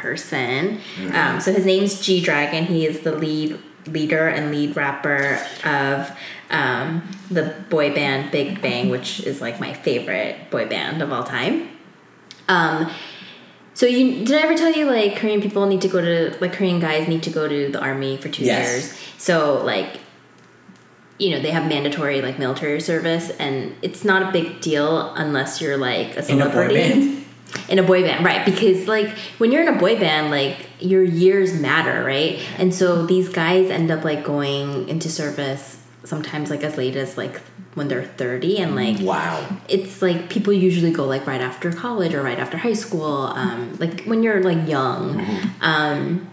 [0.00, 0.80] person.
[1.12, 2.64] Um, so his name's G Dragon.
[2.64, 6.10] He is the lead leader and lead rapper of
[6.50, 11.24] um, the boy band Big Bang, which is like my favorite boy band of all
[11.24, 11.68] time.
[12.48, 12.90] Um,
[13.74, 16.52] so you did I ever tell you like Korean people need to go to like
[16.52, 18.68] Korean guys need to go to the army for two Yes.
[18.68, 18.98] years.
[19.18, 20.00] So like
[21.18, 25.60] you know they have mandatory like military service and it's not a big deal unless
[25.60, 27.19] you're like a In a boy celebrity?
[27.68, 31.02] In a boy band right because like when you're in a boy band like your
[31.02, 32.38] years matter right?
[32.58, 37.16] And so these guys end up like going into service sometimes like as late as
[37.18, 37.40] like
[37.74, 39.46] when they're 30 and like Wow.
[39.68, 43.76] it's like people usually go like right after college or right after high school um,
[43.78, 45.24] like when you're like young.
[45.60, 46.28] Um,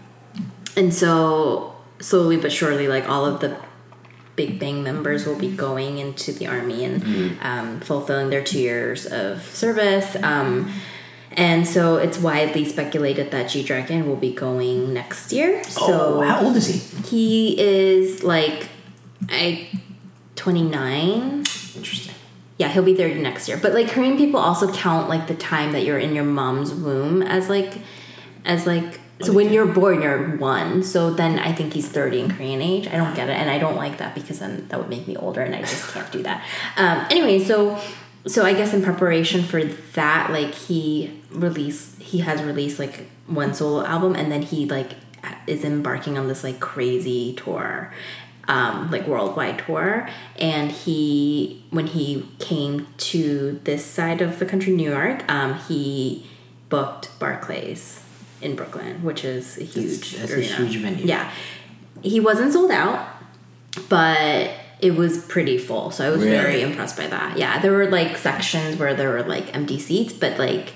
[0.76, 3.56] and so slowly but surely like all of the
[4.36, 9.04] big bang members will be going into the army and um, fulfilling their two years
[9.06, 10.72] of service um,
[11.32, 15.62] and so it's widely speculated that G Dragon will be going next year.
[15.64, 17.02] So oh, how old is he?
[17.02, 18.68] he is like
[19.28, 19.68] I
[20.36, 21.44] 29
[21.76, 22.14] Interesting.
[22.56, 23.58] yeah, he'll be 30 next year.
[23.58, 27.22] But like Korean people also count like the time that you're in your mom's womb
[27.22, 27.74] as like
[28.44, 30.82] as like so when you're born you're one.
[30.82, 32.86] So then I think he's 30 in Korean age.
[32.86, 35.16] I don't get it and I don't like that because then that would make me
[35.16, 36.44] older and I just can't do that.
[36.76, 37.80] Um anyway, so
[38.26, 43.52] so I guess in preparation for that like he released he has released like one
[43.52, 44.92] solo album and then he like
[45.46, 47.92] is embarking on this like crazy tour
[48.48, 50.08] um, like worldwide tour.
[50.36, 56.26] And he when he came to this side of the country new york um, he
[56.70, 58.02] booked barclays
[58.40, 61.04] in brooklyn which is a huge that's a huge venue.
[61.04, 61.30] yeah.
[62.02, 63.06] He wasn't sold out
[63.88, 64.50] but
[64.80, 67.36] it was pretty full so i was very impressed by that.
[67.36, 70.72] Yeah there were like sections where there were like empty seats but like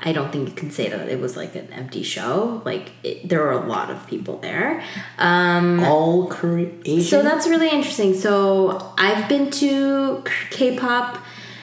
[0.00, 2.62] I don't think you can say that it was like an empty show.
[2.64, 4.82] Like it, there were a lot of people there.
[5.18, 7.02] Um, All Korean.
[7.02, 8.14] So that's really interesting.
[8.14, 11.18] So I've been to K-pop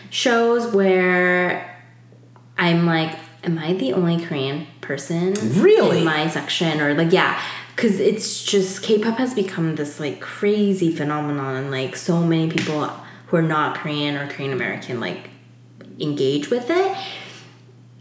[0.09, 1.79] shows where
[2.57, 5.99] I'm like, am I the only Korean person Really?
[5.99, 6.81] in my section?
[6.81, 7.41] Or like, yeah,
[7.75, 12.87] because it's just K-pop has become this like crazy phenomenon, and like so many people
[13.27, 15.29] who are not Korean or Korean American like
[15.99, 16.97] engage with it.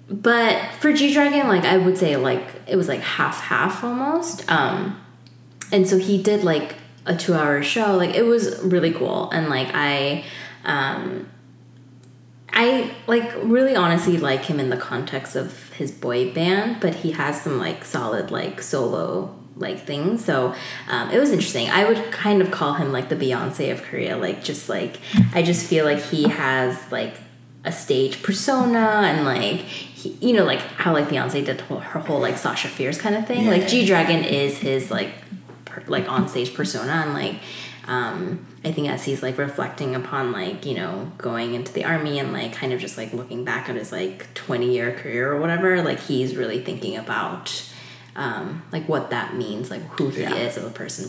[0.08, 4.50] But for G Dragon, like I would say, like it was like half half almost.
[4.50, 5.00] Um,
[5.72, 6.76] and so he did like
[7.06, 7.96] a two hour show.
[7.96, 10.24] Like it was really cool, and like I,
[10.64, 11.28] um,
[12.52, 17.12] I like really honestly like him in the context of his boy band, but he
[17.12, 20.24] has some like solid like solo like things.
[20.24, 20.54] So
[20.88, 21.70] um, it was interesting.
[21.70, 24.16] I would kind of call him like the Beyonce of Korea.
[24.16, 24.98] Like just like
[25.32, 27.14] I just feel like he has like
[27.64, 29.64] a stage persona and like
[30.04, 33.26] he, you know like how like Beyonce did her whole like Sasha Fierce kind of
[33.26, 33.44] thing.
[33.44, 33.50] Yeah.
[33.50, 35.10] Like G Dragon is his like
[35.64, 37.36] per, like on stage persona and like
[37.86, 42.18] um I think as he's like reflecting upon like you know going into the army
[42.18, 45.40] and like kind of just like looking back at his like 20 year career or
[45.40, 47.70] whatever like he's really thinking about
[48.16, 50.34] um, like what that means, like who he Yeah.
[50.34, 51.08] is as a person.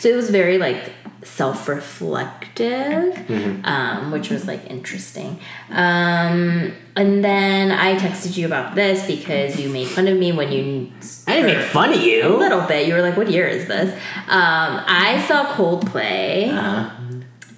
[0.00, 0.92] So it was very like
[1.22, 3.64] self-reflective, Mm-hmm.
[3.64, 5.38] um, which was like interesting.
[5.70, 10.50] Um, and then I texted you about this because you made fun of me when
[10.52, 10.90] you
[11.26, 12.26] I didn't make fun of you.
[12.26, 12.86] a little bit.
[12.88, 13.92] You were like, "What year is this?"
[14.28, 16.90] Um, I saw Coldplay, Uh-huh.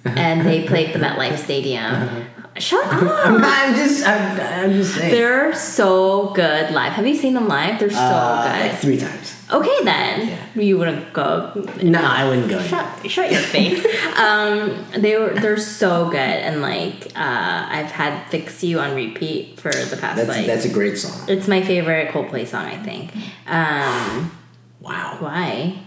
[0.05, 2.27] and they played the MetLife Stadium.
[2.63, 3.41] Shut I'm, up!
[3.41, 5.11] not, I'm just, I'm, I'm just saying.
[5.11, 6.93] They're so good live.
[6.93, 7.79] Have you seen them live?
[7.79, 8.69] They're so Uh, good.
[8.71, 9.35] like three times.
[9.51, 10.61] Okay, then Yeah.
[10.63, 11.51] you wouldn't go.
[11.83, 12.61] No, I wouldn't go.
[12.61, 13.85] Shut, shut your face.
[14.17, 19.59] um, they were they're so good, and like uh, I've had "Fix You" on repeat
[19.59, 20.45] for the past That's like.
[20.47, 21.27] that's a great song.
[21.27, 23.11] it's my favorite Coldplay song, I think.
[23.47, 24.31] Um,
[24.79, 25.77] Wow, why?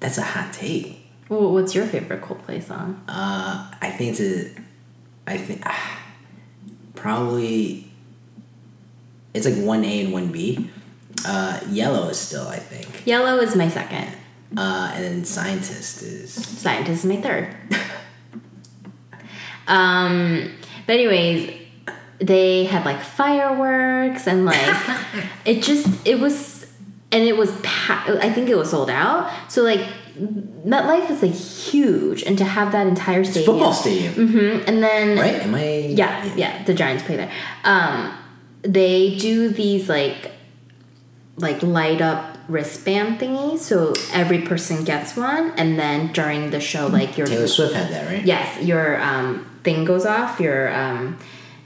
[0.00, 0.98] that's a hot take.
[1.28, 3.02] Wh- What's your favorite Coldplay song?
[3.08, 4.50] Uh, I think it's a,
[5.26, 6.01] I think ah,
[7.02, 7.84] probably
[9.34, 10.70] it's like one A and one B.
[11.26, 14.08] Uh, Yellow is still, I think, Yellow is my second.
[14.56, 16.32] uh, and then Scientist is.
[16.32, 17.54] Scientist is my third.
[19.68, 20.52] um,
[20.86, 21.58] but anyways,
[22.18, 24.76] they had like fireworks and like
[25.44, 26.66] it just it was
[27.10, 29.30] and it was pa- I think it was sold out.
[29.48, 29.86] So like
[30.18, 35.18] MetLife is like huge, and to have that entire stadium, Football stadium, Mhm, and then
[35.18, 35.42] right?
[35.42, 35.76] Am I?
[35.88, 37.30] yeah, yeah, the Giants play there.
[37.64, 38.12] Um,
[38.62, 40.32] they do these like
[41.36, 46.86] like light up wristband thingies, so every person gets one, and then during the show,
[46.88, 48.24] like your Taylor Swift had that, right?
[48.24, 50.38] yes, your um, thing goes off.
[50.40, 51.18] Your um,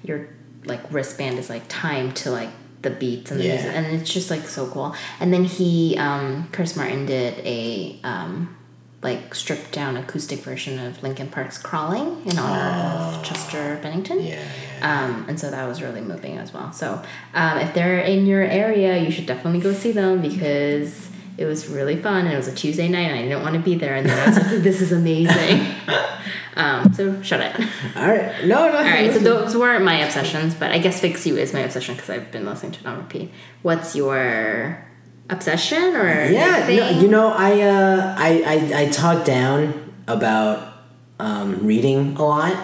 [0.05, 0.29] your
[0.65, 2.51] like wristband is like timed to like
[2.89, 3.55] the beats and the Yeah.
[3.55, 4.95] music, and it's just like so cool.
[5.21, 8.57] And then he, um, Chris Martin, did a um,
[9.03, 12.71] like stripped down acoustic version of Linkin Park's "Crawling" in honor
[13.17, 14.19] of Chester Bennington.
[14.19, 14.23] Oh.
[14.23, 14.43] Yeah,
[14.81, 15.05] yeah.
[15.05, 16.73] Um, and so that was really moving as well.
[16.73, 17.03] So
[17.35, 21.06] um, if they're in your area, you should definitely go see them because
[21.39, 23.61] it was really fun and it was a Tuesday night and I didn't want to
[23.61, 23.95] be there.
[23.95, 25.75] And then I was like, this is amazing.
[26.57, 27.61] um, so shut it.
[27.97, 28.45] All right.
[28.47, 28.79] No, no.
[28.79, 31.95] All right, so those weren't my obsessions, but I guess Fix You is my obsession
[31.95, 33.31] because I've been listening to it on repeat.
[33.63, 34.83] What's your
[35.29, 40.75] obsession or Yeah, no, you know, I, uh, I, I, I talk down about
[41.19, 42.57] um, reading a lot,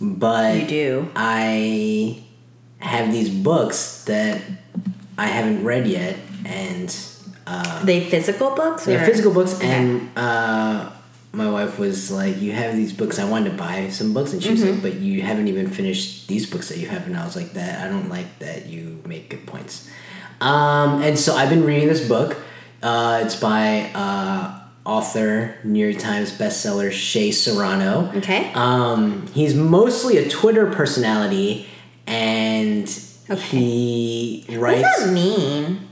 [0.00, 1.10] but You do.
[1.14, 2.22] I
[2.78, 4.40] have these books that
[5.16, 6.94] I haven't read yet, and
[7.50, 8.86] uh, they physical books?
[8.86, 9.54] or- physical books.
[9.56, 9.66] Okay.
[9.68, 10.90] And uh,
[11.32, 13.18] my wife was like, "You have these books.
[13.18, 14.72] I wanted to buy some books," and she was Mm-hmm.
[14.72, 17.52] like, "But you haven't even finished these books that you have." And I was like,
[17.54, 19.88] "That I don't like that you make good points."
[20.40, 22.36] Um, and so I've been reading this book.
[22.82, 28.12] Uh, it's by uh, author, New York Times bestseller Shea Serrano.
[28.16, 28.52] Okay.
[28.54, 31.66] Um, he's mostly a Twitter personality,
[32.06, 32.88] and
[33.30, 33.58] Okay.
[33.58, 34.82] he What writes.
[34.82, 35.87] does that mean?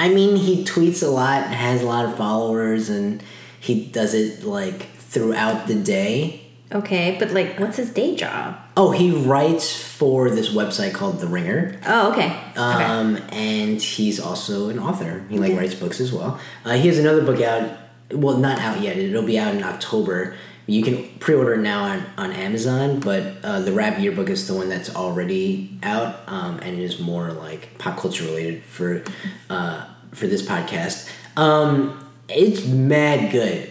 [0.00, 3.22] I mean, he tweets a lot, has a lot of followers, and
[3.60, 6.40] he does it like throughout the day.
[6.72, 8.56] Okay, but like, what's his day job?
[8.78, 11.78] Oh, he writes for this website called The Ringer.
[11.84, 12.28] Oh, okay.
[12.52, 12.56] okay.
[12.56, 15.22] Um, and he's also an author.
[15.28, 16.40] He like writes books as well.
[16.64, 17.70] Uh, he has another book out.
[18.10, 18.96] Well, not out yet.
[18.96, 20.34] It'll be out in October.
[20.70, 24.54] You can pre-order it now on, on Amazon, but uh, the Rap Yearbook is the
[24.54, 29.02] one that's already out, um, and it is more like pop culture related for
[29.48, 31.10] uh, for this podcast.
[31.36, 33.68] Um, it's mad good.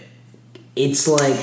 [0.75, 1.39] It's like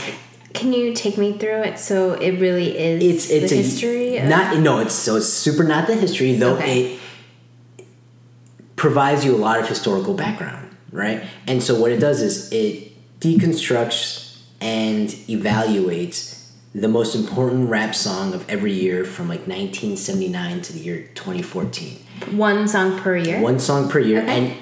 [0.53, 1.79] Can you take me through it?
[1.79, 4.17] So it really is it's it's the a history.
[4.19, 6.95] of- not no it's so it's super not the history though Okay.
[7.79, 7.85] it
[8.77, 12.93] provides you a lot of historical background right and so what it does is it
[13.21, 14.26] deconstructs
[14.61, 20.79] and evaluates the most important rap song of every year from like 1979 to the
[20.79, 21.99] year 2014
[22.33, 23.41] one song per year.
[23.41, 24.31] one song per year Okay.
[24.47, 24.57] and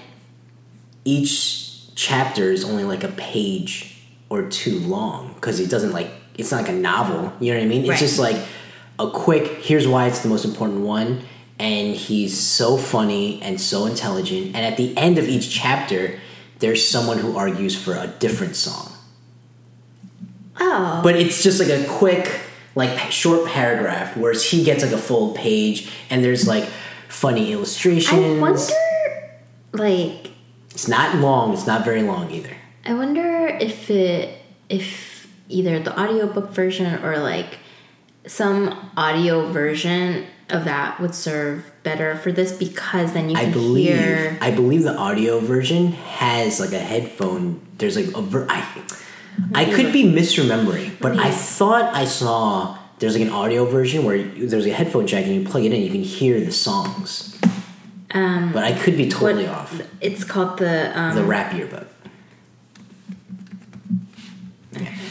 [1.04, 3.96] each chapter is only like a page
[4.28, 7.64] or two long because it doesn't like it's not like a novel you know what
[7.64, 8.36] i mean it's just like
[8.98, 11.20] a quick here's why it's the most important one
[11.58, 16.18] and he's so funny and so intelligent and at the end of each chapter
[16.58, 18.90] there's someone who argues for a different song
[20.60, 22.40] Oh, but it's just like a quick
[22.76, 26.64] like short paragraph whereas he gets like a full page and there's like
[27.08, 28.72] funny illustrations I wonder,
[29.72, 30.30] like,
[30.70, 31.52] It's not long.
[31.52, 32.56] It's not very long either.
[32.84, 34.38] I wonder if it,
[34.68, 37.58] if either the audiobook version or like
[38.26, 43.52] some audio version of that would serve better for this because then you I can
[43.52, 43.96] believe.
[43.98, 44.38] hear.
[44.40, 47.60] I believe the audio version has like a headphone.
[47.78, 48.20] There's like a.
[48.22, 48.60] Ver- I,
[49.54, 54.16] I could be misremembering, but I thought I saw there's like an audio version where
[54.16, 57.36] you- there's a headphone jack and you plug it in, you can hear the songs.
[58.12, 59.82] Um, but I could be totally what- off.
[60.00, 61.88] It's called the um, The rap yearbook.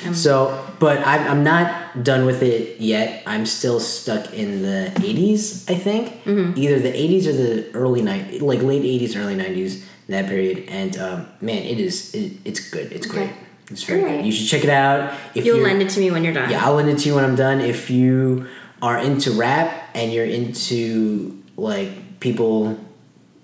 [0.06, 3.24] um, So, but I'm, I'm not done with it yet.
[3.26, 6.24] I'm still stuck in the 80s, I think.
[6.24, 6.58] Mm-hmm.
[6.58, 10.66] Either the 80s or the early 90s, like late 80s, early 90s, that period.
[10.70, 12.92] And um, man, it is, it, it's good.
[12.92, 13.30] It's great.
[13.70, 14.26] It's very good.
[14.26, 15.14] You should check it out.
[15.36, 16.50] If you'll lend it to me when you're done.
[16.50, 17.62] Yeah, I'll lend it to you when I'm done.
[17.62, 18.48] If you
[18.82, 22.78] are into rap and you're into like people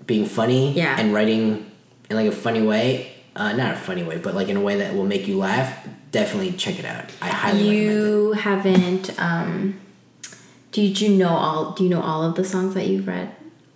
[0.06, 0.98] being funny Yeah.
[0.98, 1.70] and writing
[2.10, 4.76] in like a funny way, uh, not a funny way, but like in a way
[4.76, 7.06] that will make you laugh, definitely check it out.
[7.22, 7.92] I highly recommend it.
[7.94, 9.20] You haven't.
[9.20, 9.80] Um,
[10.72, 11.72] did you know all?
[11.72, 13.30] Do you know all of the songs that you've read?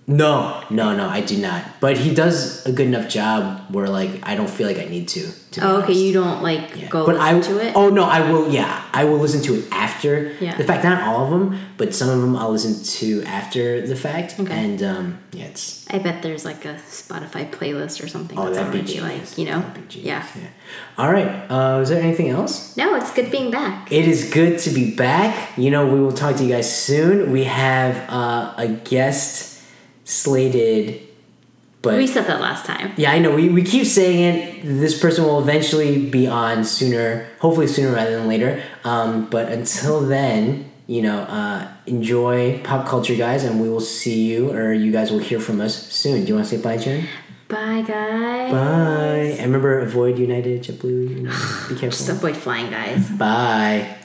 [0.07, 1.65] No, no, no, I do not.
[1.81, 5.09] But he does a good enough job where like I don't feel like I need
[5.09, 5.31] to.
[5.53, 5.85] to Oh, okay.
[5.85, 6.01] honest.
[6.01, 6.89] You don't like Yeah.
[6.89, 7.73] go but listen I, to it.
[7.75, 8.51] Oh no, I will.
[8.53, 10.57] Yeah, I will listen to it after Yeah.
[10.59, 10.85] the fact.
[10.85, 14.39] Not all of them, but some of them I'll listen to after the fact.
[14.39, 14.53] Okay.
[14.53, 18.59] And um, yeah, it's I bet there's like a Spotify playlist or something oh that's
[18.59, 19.31] that'd be genius.
[19.31, 19.61] like you know.
[19.61, 20.01] That'd be.
[20.01, 20.27] Yeah.
[20.37, 20.49] yeah.
[20.99, 21.51] All right.
[21.51, 22.77] Uh, is there anything else?
[22.77, 23.91] No, it's good being back.
[23.91, 25.57] It is good to be back.
[25.57, 27.33] You know, we will talk to you guys soon.
[27.33, 29.53] We have uh, a guest
[30.05, 31.01] slated,
[31.83, 32.93] but we said that last time.
[32.97, 33.35] Yeah, I know.
[33.35, 34.63] We, we keep saying it.
[34.65, 38.63] This person will eventually be on sooner, hopefully sooner rather than later.
[38.85, 44.25] Um, but until then, you know, uh, enjoy pop culture, guys, and we will see
[44.25, 46.23] you, or you guys will hear from us soon.
[46.23, 47.07] Do you want to say bye, Jen?
[47.49, 48.51] Bye, guys.
[48.51, 49.37] Bye.
[49.39, 51.25] And remember, avoid United, JetBlue.
[51.69, 51.91] Be careful.
[51.91, 53.11] Just avoid flying, guys.
[53.11, 53.99] Bye.